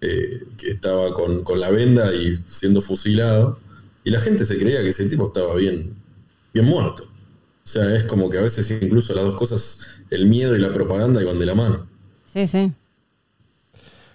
eh, 0.00 0.44
que 0.56 0.70
estaba 0.70 1.12
con, 1.14 1.42
con 1.44 1.60
la 1.60 1.70
venda 1.70 2.14
y 2.14 2.38
siendo 2.48 2.80
fusilado, 2.80 3.58
y 4.04 4.10
la 4.10 4.20
gente 4.20 4.46
se 4.46 4.56
creía 4.58 4.82
que 4.82 4.90
ese 4.90 5.08
tipo 5.08 5.26
estaba 5.28 5.54
bien, 5.56 5.94
bien 6.54 6.66
muerto. 6.66 7.04
O 7.04 7.68
sea, 7.72 7.94
es 7.96 8.04
como 8.04 8.30
que 8.30 8.38
a 8.38 8.42
veces 8.42 8.70
incluso 8.70 9.14
las 9.14 9.24
dos 9.24 9.36
cosas, 9.36 9.80
el 10.10 10.26
miedo 10.26 10.56
y 10.56 10.60
la 10.60 10.72
propaganda 10.72 11.20
iban 11.22 11.38
de 11.38 11.46
la 11.46 11.54
mano. 11.54 11.86
sí, 12.24 12.46
sí. 12.46 12.72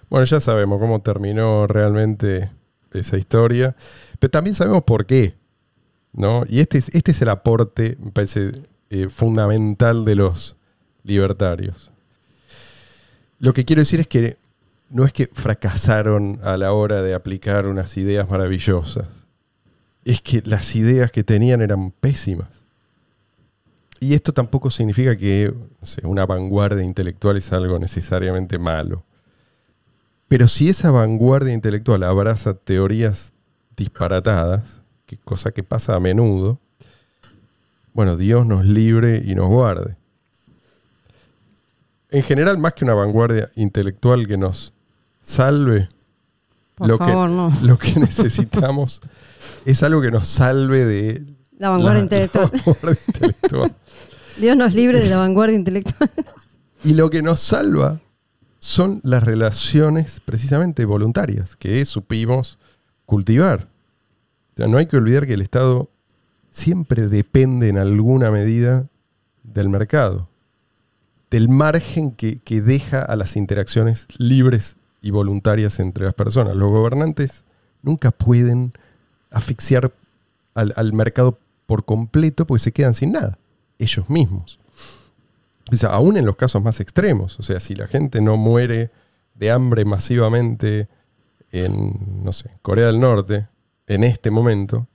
Bueno, 0.08 0.24
ya 0.24 0.40
sabemos 0.40 0.80
cómo 0.80 1.00
terminó 1.00 1.66
realmente 1.66 2.50
esa 2.92 3.18
historia, 3.18 3.76
pero 4.18 4.30
también 4.30 4.54
sabemos 4.54 4.82
por 4.84 5.06
qué. 5.06 5.34
¿no? 6.16 6.44
Y 6.48 6.60
este 6.60 6.78
es, 6.78 6.88
este 6.94 7.12
es 7.12 7.22
el 7.22 7.28
aporte, 7.28 7.96
me 8.00 8.10
parece, 8.10 8.52
eh, 8.90 9.08
fundamental 9.08 10.04
de 10.04 10.16
los 10.16 10.56
libertarios. 11.04 11.92
Lo 13.38 13.52
que 13.52 13.64
quiero 13.64 13.82
decir 13.82 14.00
es 14.00 14.08
que 14.08 14.36
no 14.88 15.04
es 15.04 15.12
que 15.12 15.28
fracasaron 15.32 16.40
a 16.42 16.56
la 16.56 16.72
hora 16.72 17.02
de 17.02 17.14
aplicar 17.14 17.66
unas 17.66 17.96
ideas 17.96 18.30
maravillosas, 18.30 19.06
es 20.04 20.22
que 20.22 20.42
las 20.44 20.74
ideas 20.74 21.10
que 21.10 21.22
tenían 21.22 21.60
eran 21.60 21.90
pésimas. 21.90 22.64
Y 24.00 24.14
esto 24.14 24.32
tampoco 24.32 24.70
significa 24.70 25.16
que 25.16 25.52
una 26.02 26.24
vanguardia 26.24 26.84
intelectual 26.84 27.36
es 27.36 27.52
algo 27.52 27.78
necesariamente 27.78 28.58
malo. 28.58 29.02
Pero 30.28 30.48
si 30.48 30.68
esa 30.68 30.90
vanguardia 30.90 31.52
intelectual 31.54 32.02
abraza 32.02 32.54
teorías 32.54 33.32
disparatadas, 33.76 34.80
que 35.06 35.16
cosa 35.18 35.52
que 35.52 35.62
pasa 35.62 35.94
a 35.94 36.00
menudo, 36.00 36.58
bueno, 37.94 38.16
Dios 38.16 38.44
nos 38.46 38.64
libre 38.64 39.22
y 39.24 39.34
nos 39.34 39.48
guarde. 39.48 39.96
En 42.10 42.22
general, 42.22 42.58
más 42.58 42.74
que 42.74 42.84
una 42.84 42.94
vanguardia 42.94 43.50
intelectual 43.56 44.26
que 44.26 44.36
nos 44.36 44.72
salve, 45.20 45.88
Por 46.74 46.88
lo, 46.88 46.98
favor, 46.98 47.28
que, 47.28 47.34
no. 47.34 47.52
lo 47.62 47.78
que 47.78 47.98
necesitamos 48.00 49.00
es 49.64 49.82
algo 49.82 50.00
que 50.00 50.10
nos 50.10 50.28
salve 50.28 50.84
de 50.84 51.24
La 51.58 51.70
vanguardia 51.70 51.98
la- 51.98 52.04
intelectual. 52.04 52.50
la 52.52 52.60
vanguardia 52.66 53.00
intelectual. 53.06 53.74
Dios 54.38 54.56
nos 54.56 54.74
libre 54.74 55.00
de 55.00 55.08
la 55.08 55.16
vanguardia 55.18 55.56
intelectual. 55.56 56.10
Y 56.84 56.94
lo 56.94 57.10
que 57.10 57.22
nos 57.22 57.40
salva 57.40 58.00
son 58.66 59.00
las 59.04 59.22
relaciones 59.22 60.20
precisamente 60.24 60.84
voluntarias 60.86 61.54
que 61.54 61.84
supimos 61.84 62.58
cultivar. 63.04 63.68
No 64.56 64.76
hay 64.76 64.86
que 64.86 64.96
olvidar 64.96 65.24
que 65.24 65.34
el 65.34 65.40
Estado 65.40 65.88
siempre 66.50 67.06
depende 67.06 67.68
en 67.68 67.78
alguna 67.78 68.32
medida 68.32 68.88
del 69.44 69.68
mercado, 69.68 70.28
del 71.30 71.48
margen 71.48 72.10
que, 72.10 72.40
que 72.40 72.60
deja 72.60 73.02
a 73.02 73.14
las 73.14 73.36
interacciones 73.36 74.08
libres 74.18 74.74
y 75.00 75.12
voluntarias 75.12 75.78
entre 75.78 76.04
las 76.04 76.14
personas. 76.14 76.56
Los 76.56 76.68
gobernantes 76.68 77.44
nunca 77.82 78.10
pueden 78.10 78.72
asfixiar 79.30 79.92
al, 80.54 80.72
al 80.74 80.92
mercado 80.92 81.38
por 81.66 81.84
completo 81.84 82.48
porque 82.48 82.64
se 82.64 82.72
quedan 82.72 82.94
sin 82.94 83.12
nada, 83.12 83.38
ellos 83.78 84.10
mismos. 84.10 84.58
O 85.72 85.76
sea, 85.76 85.90
aún 85.90 86.16
en 86.16 86.24
los 86.24 86.36
casos 86.36 86.62
más 86.62 86.80
extremos, 86.80 87.38
o 87.40 87.42
sea, 87.42 87.58
si 87.60 87.74
la 87.74 87.88
gente 87.88 88.20
no 88.20 88.36
muere 88.36 88.90
de 89.34 89.50
hambre 89.50 89.84
masivamente 89.84 90.88
en, 91.50 92.22
no 92.22 92.32
sé, 92.32 92.50
Corea 92.62 92.86
del 92.86 93.00
Norte, 93.00 93.48
en 93.86 94.04
este 94.04 94.30
momento, 94.30 94.88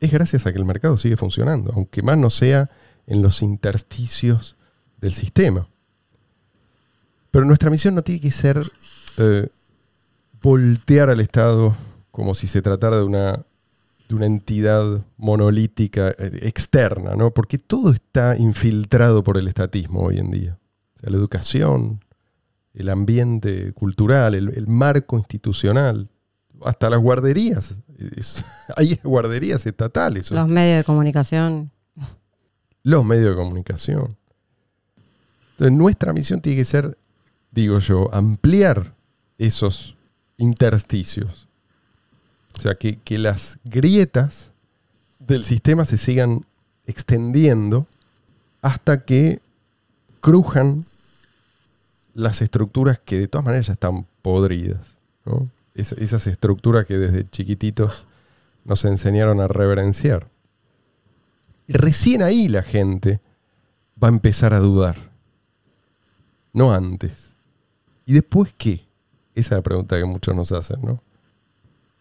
es 0.00 0.10
gracias 0.10 0.46
a 0.46 0.52
que 0.52 0.58
el 0.58 0.64
mercado 0.64 0.96
sigue 0.96 1.16
funcionando, 1.16 1.72
aunque 1.74 2.02
más 2.02 2.18
no 2.18 2.30
sea 2.30 2.70
en 3.06 3.22
los 3.22 3.42
intersticios 3.42 4.56
del 5.00 5.14
sistema. 5.14 5.68
Pero 7.30 7.44
nuestra 7.44 7.70
misión 7.70 7.94
no 7.94 8.02
tiene 8.02 8.20
que 8.20 8.30
ser 8.30 8.60
eh, 9.18 9.48
voltear 10.42 11.08
al 11.08 11.20
Estado 11.20 11.74
como 12.10 12.34
si 12.34 12.46
se 12.46 12.62
tratara 12.62 12.96
de 12.96 13.04
una, 13.04 13.44
de 14.12 14.16
una 14.16 14.26
entidad 14.26 15.02
monolítica 15.16 16.10
eh, 16.18 16.40
externa, 16.42 17.14
¿no? 17.16 17.32
Porque 17.32 17.58
todo 17.58 17.92
está 17.92 18.36
infiltrado 18.36 19.22
por 19.22 19.36
el 19.38 19.48
estatismo 19.48 20.00
hoy 20.02 20.18
en 20.18 20.30
día. 20.30 20.58
O 20.96 21.00
sea, 21.00 21.10
la 21.10 21.16
educación, 21.16 22.04
el 22.74 22.88
ambiente 22.88 23.72
cultural, 23.72 24.34
el, 24.34 24.50
el 24.56 24.66
marco 24.68 25.16
institucional, 25.18 26.08
hasta 26.64 26.88
las 26.90 27.02
guarderías. 27.02 27.76
Es- 28.16 28.44
hay 28.76 28.98
guarderías 29.02 29.66
estatales. 29.66 30.30
Los 30.30 30.48
medios 30.48 30.78
de 30.78 30.84
comunicación. 30.84 31.70
los 32.82 33.04
medios 33.04 33.30
de 33.30 33.36
comunicación. 33.36 34.08
Entonces, 35.52 35.76
nuestra 35.76 36.12
misión 36.12 36.40
tiene 36.40 36.58
que 36.58 36.64
ser, 36.64 36.98
digo 37.50 37.78
yo, 37.78 38.12
ampliar 38.14 38.94
esos 39.38 39.96
intersticios. 40.38 41.48
O 42.56 42.60
sea, 42.60 42.74
que, 42.74 42.98
que 42.98 43.18
las 43.18 43.58
grietas 43.64 44.50
del 45.18 45.44
sistema 45.44 45.84
se 45.84 45.98
sigan 45.98 46.44
extendiendo 46.86 47.86
hasta 48.60 49.04
que 49.04 49.40
crujan 50.20 50.80
las 52.14 52.42
estructuras 52.42 52.98
que 53.04 53.18
de 53.20 53.28
todas 53.28 53.44
maneras 53.44 53.66
ya 53.68 53.72
están 53.72 54.06
podridas. 54.22 54.96
¿no? 55.24 55.48
Es- 55.74 55.92
esas 55.92 56.26
estructuras 56.26 56.86
que 56.86 56.98
desde 56.98 57.28
chiquititos 57.28 58.04
nos 58.64 58.84
enseñaron 58.84 59.40
a 59.40 59.48
reverenciar. 59.48 60.28
Recién 61.68 62.22
ahí 62.22 62.48
la 62.48 62.62
gente 62.62 63.20
va 64.02 64.08
a 64.08 64.12
empezar 64.12 64.52
a 64.52 64.58
dudar. 64.60 64.96
No 66.52 66.72
antes. 66.74 67.32
¿Y 68.04 68.12
después 68.12 68.52
qué? 68.58 68.84
Esa 69.34 69.54
es 69.54 69.58
la 69.58 69.62
pregunta 69.62 69.96
que 69.96 70.04
muchos 70.04 70.36
nos 70.36 70.52
hacen, 70.52 70.80
¿no? 70.82 71.00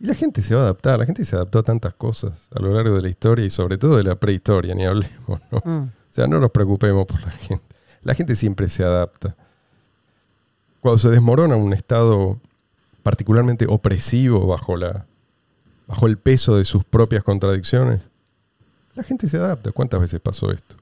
Y 0.01 0.07
la 0.07 0.15
gente 0.15 0.41
se 0.41 0.55
va 0.55 0.61
a 0.61 0.63
adaptar, 0.63 0.97
la 0.97 1.05
gente 1.05 1.23
se 1.23 1.35
adaptó 1.35 1.59
a 1.59 1.63
tantas 1.63 1.93
cosas 1.93 2.33
a 2.55 2.59
lo 2.59 2.73
largo 2.73 2.95
de 2.95 3.03
la 3.03 3.09
historia 3.09 3.45
y 3.45 3.51
sobre 3.51 3.77
todo 3.77 3.97
de 3.97 4.03
la 4.03 4.15
prehistoria, 4.15 4.73
ni 4.73 4.83
hablemos, 4.83 5.39
¿no? 5.51 5.61
Mm. 5.63 5.83
O 5.83 6.13
sea, 6.13 6.25
no 6.25 6.39
nos 6.39 6.49
preocupemos 6.49 7.05
por 7.05 7.21
la 7.21 7.31
gente. 7.31 7.63
La 8.01 8.15
gente 8.15 8.35
siempre 8.35 8.67
se 8.67 8.83
adapta. 8.83 9.35
Cuando 10.79 10.97
se 10.97 11.09
desmorona 11.09 11.55
un 11.55 11.71
estado 11.71 12.39
particularmente 13.03 13.67
opresivo 13.69 14.47
bajo, 14.47 14.75
la, 14.75 15.05
bajo 15.85 16.07
el 16.07 16.17
peso 16.17 16.57
de 16.57 16.65
sus 16.65 16.83
propias 16.83 17.23
contradicciones, 17.23 18.01
la 18.95 19.03
gente 19.03 19.27
se 19.27 19.37
adapta. 19.37 19.71
¿Cuántas 19.71 20.01
veces 20.01 20.19
pasó 20.19 20.51
esto? 20.51 20.75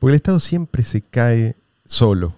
Porque 0.00 0.14
el 0.14 0.16
Estado 0.16 0.40
siempre 0.40 0.82
se 0.82 1.00
cae 1.00 1.54
solo. 1.86 2.34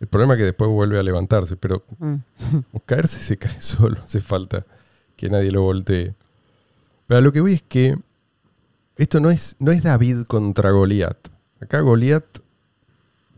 El 0.00 0.08
problema 0.08 0.34
es 0.34 0.38
que 0.38 0.44
después 0.44 0.70
vuelve 0.70 0.98
a 0.98 1.02
levantarse, 1.02 1.56
pero 1.56 1.84
Mm. 1.98 2.16
caerse 2.86 3.18
se 3.20 3.36
cae 3.36 3.60
solo, 3.60 3.98
hace 4.04 4.20
falta 4.20 4.66
que 5.16 5.30
nadie 5.30 5.50
lo 5.50 5.62
voltee. 5.62 6.14
Pero 7.06 7.18
a 7.18 7.20
lo 7.20 7.32
que 7.32 7.40
voy 7.40 7.54
es 7.54 7.62
que 7.62 7.96
esto 8.96 9.20
no 9.20 9.30
es, 9.30 9.56
no 9.58 9.72
es 9.72 9.82
David 9.82 10.24
contra 10.26 10.70
Goliat. 10.70 11.16
Acá 11.60 11.80
Goliat 11.80 12.24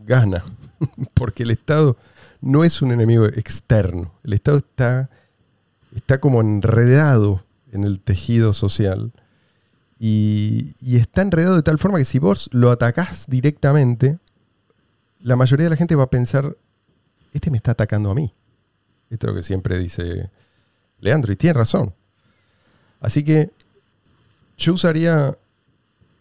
gana, 0.05 0.43
porque 1.13 1.43
el 1.43 1.51
Estado 1.51 1.97
no 2.41 2.63
es 2.63 2.81
un 2.81 2.91
enemigo 2.91 3.25
externo. 3.25 4.13
El 4.23 4.33
Estado 4.33 4.57
está, 4.57 5.09
está 5.95 6.19
como 6.19 6.41
enredado 6.41 7.43
en 7.71 7.83
el 7.83 7.99
tejido 7.99 8.53
social 8.53 9.11
y, 9.99 10.73
y 10.81 10.97
está 10.97 11.21
enredado 11.21 11.55
de 11.55 11.63
tal 11.63 11.79
forma 11.79 11.97
que 11.97 12.05
si 12.05 12.19
vos 12.19 12.49
lo 12.51 12.71
atacás 12.71 13.25
directamente, 13.27 14.19
la 15.27 15.35
mayoría 15.35 15.65
de 15.65 15.71
la 15.71 15.75
gente 15.75 15.95
va 15.95 16.03
a 16.03 16.09
pensar, 16.09 16.55
este 17.33 17.51
me 17.51 17.57
está 17.57 17.71
atacando 17.71 18.09
a 18.09 18.15
mí. 18.15 18.33
Esto 19.09 19.27
es 19.27 19.33
lo 19.33 19.35
que 19.35 19.43
siempre 19.43 19.77
dice 19.77 20.29
Leandro, 21.01 21.33
y 21.33 21.35
tiene 21.35 21.59
razón. 21.59 21.93
Así 23.01 23.25
que 23.25 23.51
yo 24.57 24.73
usaría 24.73 25.37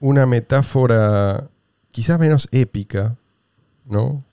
una 0.01 0.27
metáfora 0.27 1.49
quizás 1.92 2.19
menos 2.19 2.49
épica, 2.51 3.14
¿no? 3.85 4.25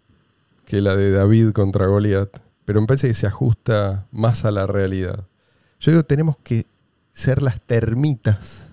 Que 0.65 0.81
la 0.81 0.95
de 0.95 1.11
David 1.11 1.51
contra 1.51 1.85
Goliat, 1.85 2.35
pero 2.65 2.81
me 2.81 2.87
parece 2.87 3.07
que 3.07 3.13
se 3.13 3.27
ajusta 3.27 4.07
más 4.11 4.43
a 4.43 4.49
la 4.49 4.65
realidad. 4.65 5.23
Yo 5.79 5.91
digo, 5.91 6.03
tenemos 6.03 6.35
que 6.39 6.65
ser 7.11 7.43
las 7.43 7.61
termitas 7.61 8.69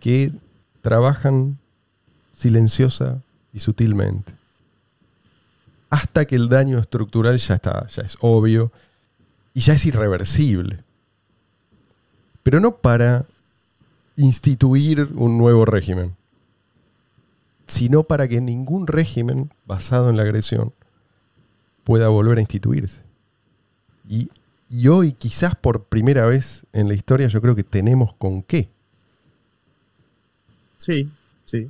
que 0.00 0.32
trabajan 0.80 1.58
silenciosa 2.34 3.20
y 3.52 3.58
sutilmente. 3.58 4.37
Hasta 5.90 6.26
que 6.26 6.36
el 6.36 6.48
daño 6.48 6.78
estructural 6.78 7.38
ya 7.38 7.54
está, 7.54 7.86
ya 7.88 8.02
es 8.02 8.16
obvio 8.20 8.70
y 9.54 9.60
ya 9.60 9.74
es 9.74 9.86
irreversible. 9.86 10.84
Pero 12.42 12.60
no 12.60 12.76
para 12.76 13.24
instituir 14.16 15.08
un 15.14 15.38
nuevo 15.38 15.64
régimen, 15.64 16.14
sino 17.66 18.02
para 18.02 18.28
que 18.28 18.40
ningún 18.40 18.86
régimen 18.86 19.50
basado 19.66 20.10
en 20.10 20.16
la 20.16 20.22
agresión 20.22 20.72
pueda 21.84 22.08
volver 22.08 22.38
a 22.38 22.40
instituirse. 22.40 23.02
Y, 24.08 24.30
y 24.68 24.88
hoy, 24.88 25.12
quizás 25.12 25.54
por 25.54 25.84
primera 25.84 26.26
vez 26.26 26.66
en 26.72 26.88
la 26.88 26.94
historia, 26.94 27.28
yo 27.28 27.40
creo 27.40 27.54
que 27.54 27.64
tenemos 27.64 28.14
con 28.14 28.42
qué. 28.42 28.68
Sí, 30.78 31.08
sí. 31.46 31.68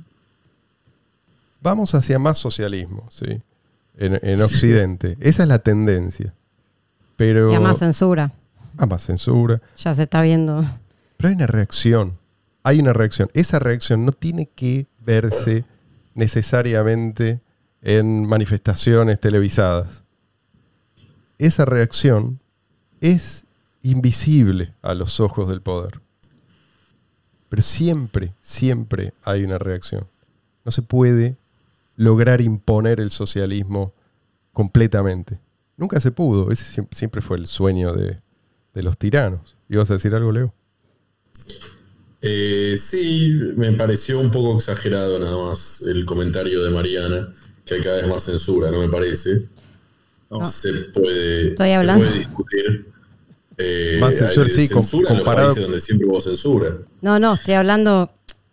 Vamos 1.61 1.93
hacia 1.93 2.17
más 2.19 2.37
socialismo, 2.37 3.07
¿sí? 3.09 3.41
En, 3.99 4.17
en 4.23 4.41
Occidente. 4.41 5.17
Esa 5.19 5.43
es 5.43 5.49
la 5.49 5.59
tendencia. 5.59 6.33
Pero 7.17 7.51
Y 7.51 7.55
a 7.55 7.59
más 7.59 7.79
censura. 7.79 8.31
a 8.77 8.85
más 8.85 9.03
censura. 9.05 9.61
Ya 9.77 9.93
se 9.93 10.03
está 10.03 10.21
viendo. 10.21 10.63
Pero 11.17 11.29
hay 11.29 11.35
una 11.35 11.47
reacción. 11.47 12.17
Hay 12.63 12.79
una 12.79 12.93
reacción. 12.93 13.29
Esa 13.33 13.59
reacción 13.59 14.05
no 14.05 14.13
tiene 14.13 14.47
que 14.47 14.87
verse 15.05 15.65
necesariamente 16.15 17.41
en 17.81 18.25
manifestaciones 18.27 19.19
televisadas. 19.19 20.03
Esa 21.37 21.65
reacción 21.65 22.39
es 23.01 23.45
invisible 23.81 24.73
a 24.81 24.93
los 24.93 25.19
ojos 25.19 25.49
del 25.49 25.61
poder. 25.61 26.01
Pero 27.49 27.61
siempre, 27.61 28.33
siempre 28.41 29.13
hay 29.23 29.43
una 29.43 29.57
reacción. 29.57 30.07
No 30.63 30.71
se 30.71 30.81
puede 30.83 31.37
lograr 31.99 32.39
imponer 32.39 33.01
el 33.01 33.11
socialismo 33.11 33.93
completamente. 34.53 35.37
Nunca 35.75 35.99
se 35.99 36.11
pudo. 36.11 36.49
Ese 36.49 36.63
siem- 36.63 36.87
siempre 36.91 37.19
fue 37.19 37.35
el 37.37 37.45
sueño 37.45 37.93
de, 37.93 38.21
de 38.73 38.83
los 38.83 38.97
tiranos. 38.97 39.57
¿Ibas 39.67 39.89
a 39.91 39.95
decir 39.95 40.15
algo, 40.15 40.31
Leo? 40.31 40.53
Eh, 42.21 42.75
sí, 42.77 43.37
me 43.55 43.71
pareció 43.73 44.17
un 44.19 44.31
poco 44.31 44.57
exagerado 44.57 45.19
nada 45.19 45.37
más 45.37 45.81
el 45.81 46.05
comentario 46.05 46.63
de 46.63 46.69
Mariana, 46.71 47.29
que 47.65 47.75
hay 47.75 47.81
cada 47.81 47.97
vez 47.97 48.07
más 48.07 48.23
censura, 48.23 48.71
no 48.71 48.79
me 48.79 48.89
parece. 48.89 49.47
No. 50.29 50.43
Se 50.45 50.71
puede, 50.93 51.49
Estoy 51.49 51.69
se 51.69 51.75
hablando. 51.75 52.05
puede 52.05 52.17
discutir. 52.19 52.85
Eh, 53.57 53.97
Más 53.99 54.15
censura, 54.17 54.47
sí, 54.47 54.69
los 54.73 54.89
comparado- 54.89 55.47
países 55.47 55.63
donde 55.63 55.81
siempre 55.81 56.07
hubo 56.07 56.21
censura. 56.21 56.77
No, 57.01 57.19
no, 57.19 57.33
estoy 57.33 57.55
hablando. 57.55 58.09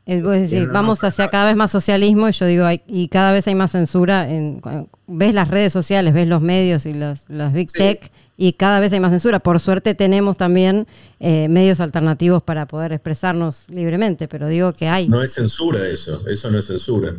Tiene 0.07 0.65
una 0.65 0.73
vamos 0.73 1.03
hacia 1.03 1.29
cada 1.29 1.47
vez 1.47 1.57
más 1.57 1.71
socialismo 1.73 2.29
y 2.29 2.33
yo 2.33 2.47
digo, 2.47 2.65
hay- 2.65 2.81
y 2.87 3.09
cada 3.09 3.33
vez 3.33 3.47
hay 3.49 3.57
más 3.57 3.73
censura. 3.73 4.31
En, 4.31 4.61
ves 5.09 5.35
las 5.35 5.49
redes 5.49 5.73
sociales, 5.73 6.15
ves 6.15 6.29
los 6.29 6.41
medios 6.41 6.87
y 6.87 6.93
las, 6.93 7.25
las 7.29 7.53
big 7.53 7.69
Sí. 7.71 7.79
tech 7.79 8.13
y 8.37 8.53
cada 8.53 8.79
vez 8.79 8.93
hay 8.93 9.01
más 9.01 9.11
censura. 9.11 9.41
Por 9.41 9.59
suerte 9.59 9.95
tenemos 9.97 10.37
también 10.37 10.87
eh, 11.19 11.49
medios 11.49 11.81
alternativos 11.81 12.43
para 12.43 12.67
poder 12.67 12.93
expresarnos 12.93 13.65
libremente, 13.69 14.29
pero 14.29 14.47
digo 14.47 14.73
que 14.73 14.87
hay. 14.87 15.09
No 15.09 15.23
es 15.23 15.35
censura 15.35 15.87
eso, 15.89 16.25
eso 16.29 16.51
no 16.53 16.59
es 16.59 16.67
censura. 16.67 17.15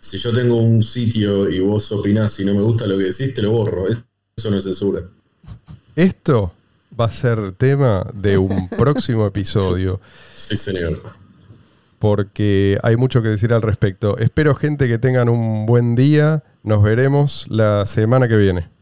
Si 0.00 0.16
yo 0.16 0.32
tengo 0.34 0.56
un 0.62 0.82
sitio 0.82 1.50
y 1.50 1.60
vos 1.60 1.92
opinás 1.92 2.38
y 2.40 2.44
no 2.46 2.54
me 2.54 2.62
gusta 2.62 2.86
lo 2.86 2.96
que 2.96 3.04
decís, 3.04 3.34
te 3.34 3.42
lo 3.42 3.50
borro. 3.50 3.86
Eso 4.36 4.50
no 4.50 4.56
es 4.58 4.64
censura. 4.64 5.00
Esto 5.96 6.52
va 6.98 7.06
a 7.06 7.10
ser 7.10 7.52
tema 7.52 8.06
de 8.14 8.38
un 8.38 8.68
próximo 8.70 9.26
episodio 9.26 10.00
Sí, 10.36 10.56
señor. 10.56 11.02
Porque 12.04 12.78
hay 12.82 12.98
mucho 12.98 13.22
que 13.22 13.30
decir 13.30 13.54
al 13.54 13.62
respecto. 13.62 14.18
Espero 14.18 14.54
gente 14.54 14.88
que 14.88 14.98
tengan 14.98 15.30
un 15.30 15.64
buen 15.64 15.94
día. 15.96 16.42
Nos 16.62 16.82
veremos 16.82 17.46
la 17.48 17.86
semana 17.86 18.28
que 18.28 18.36
viene. 18.36 18.73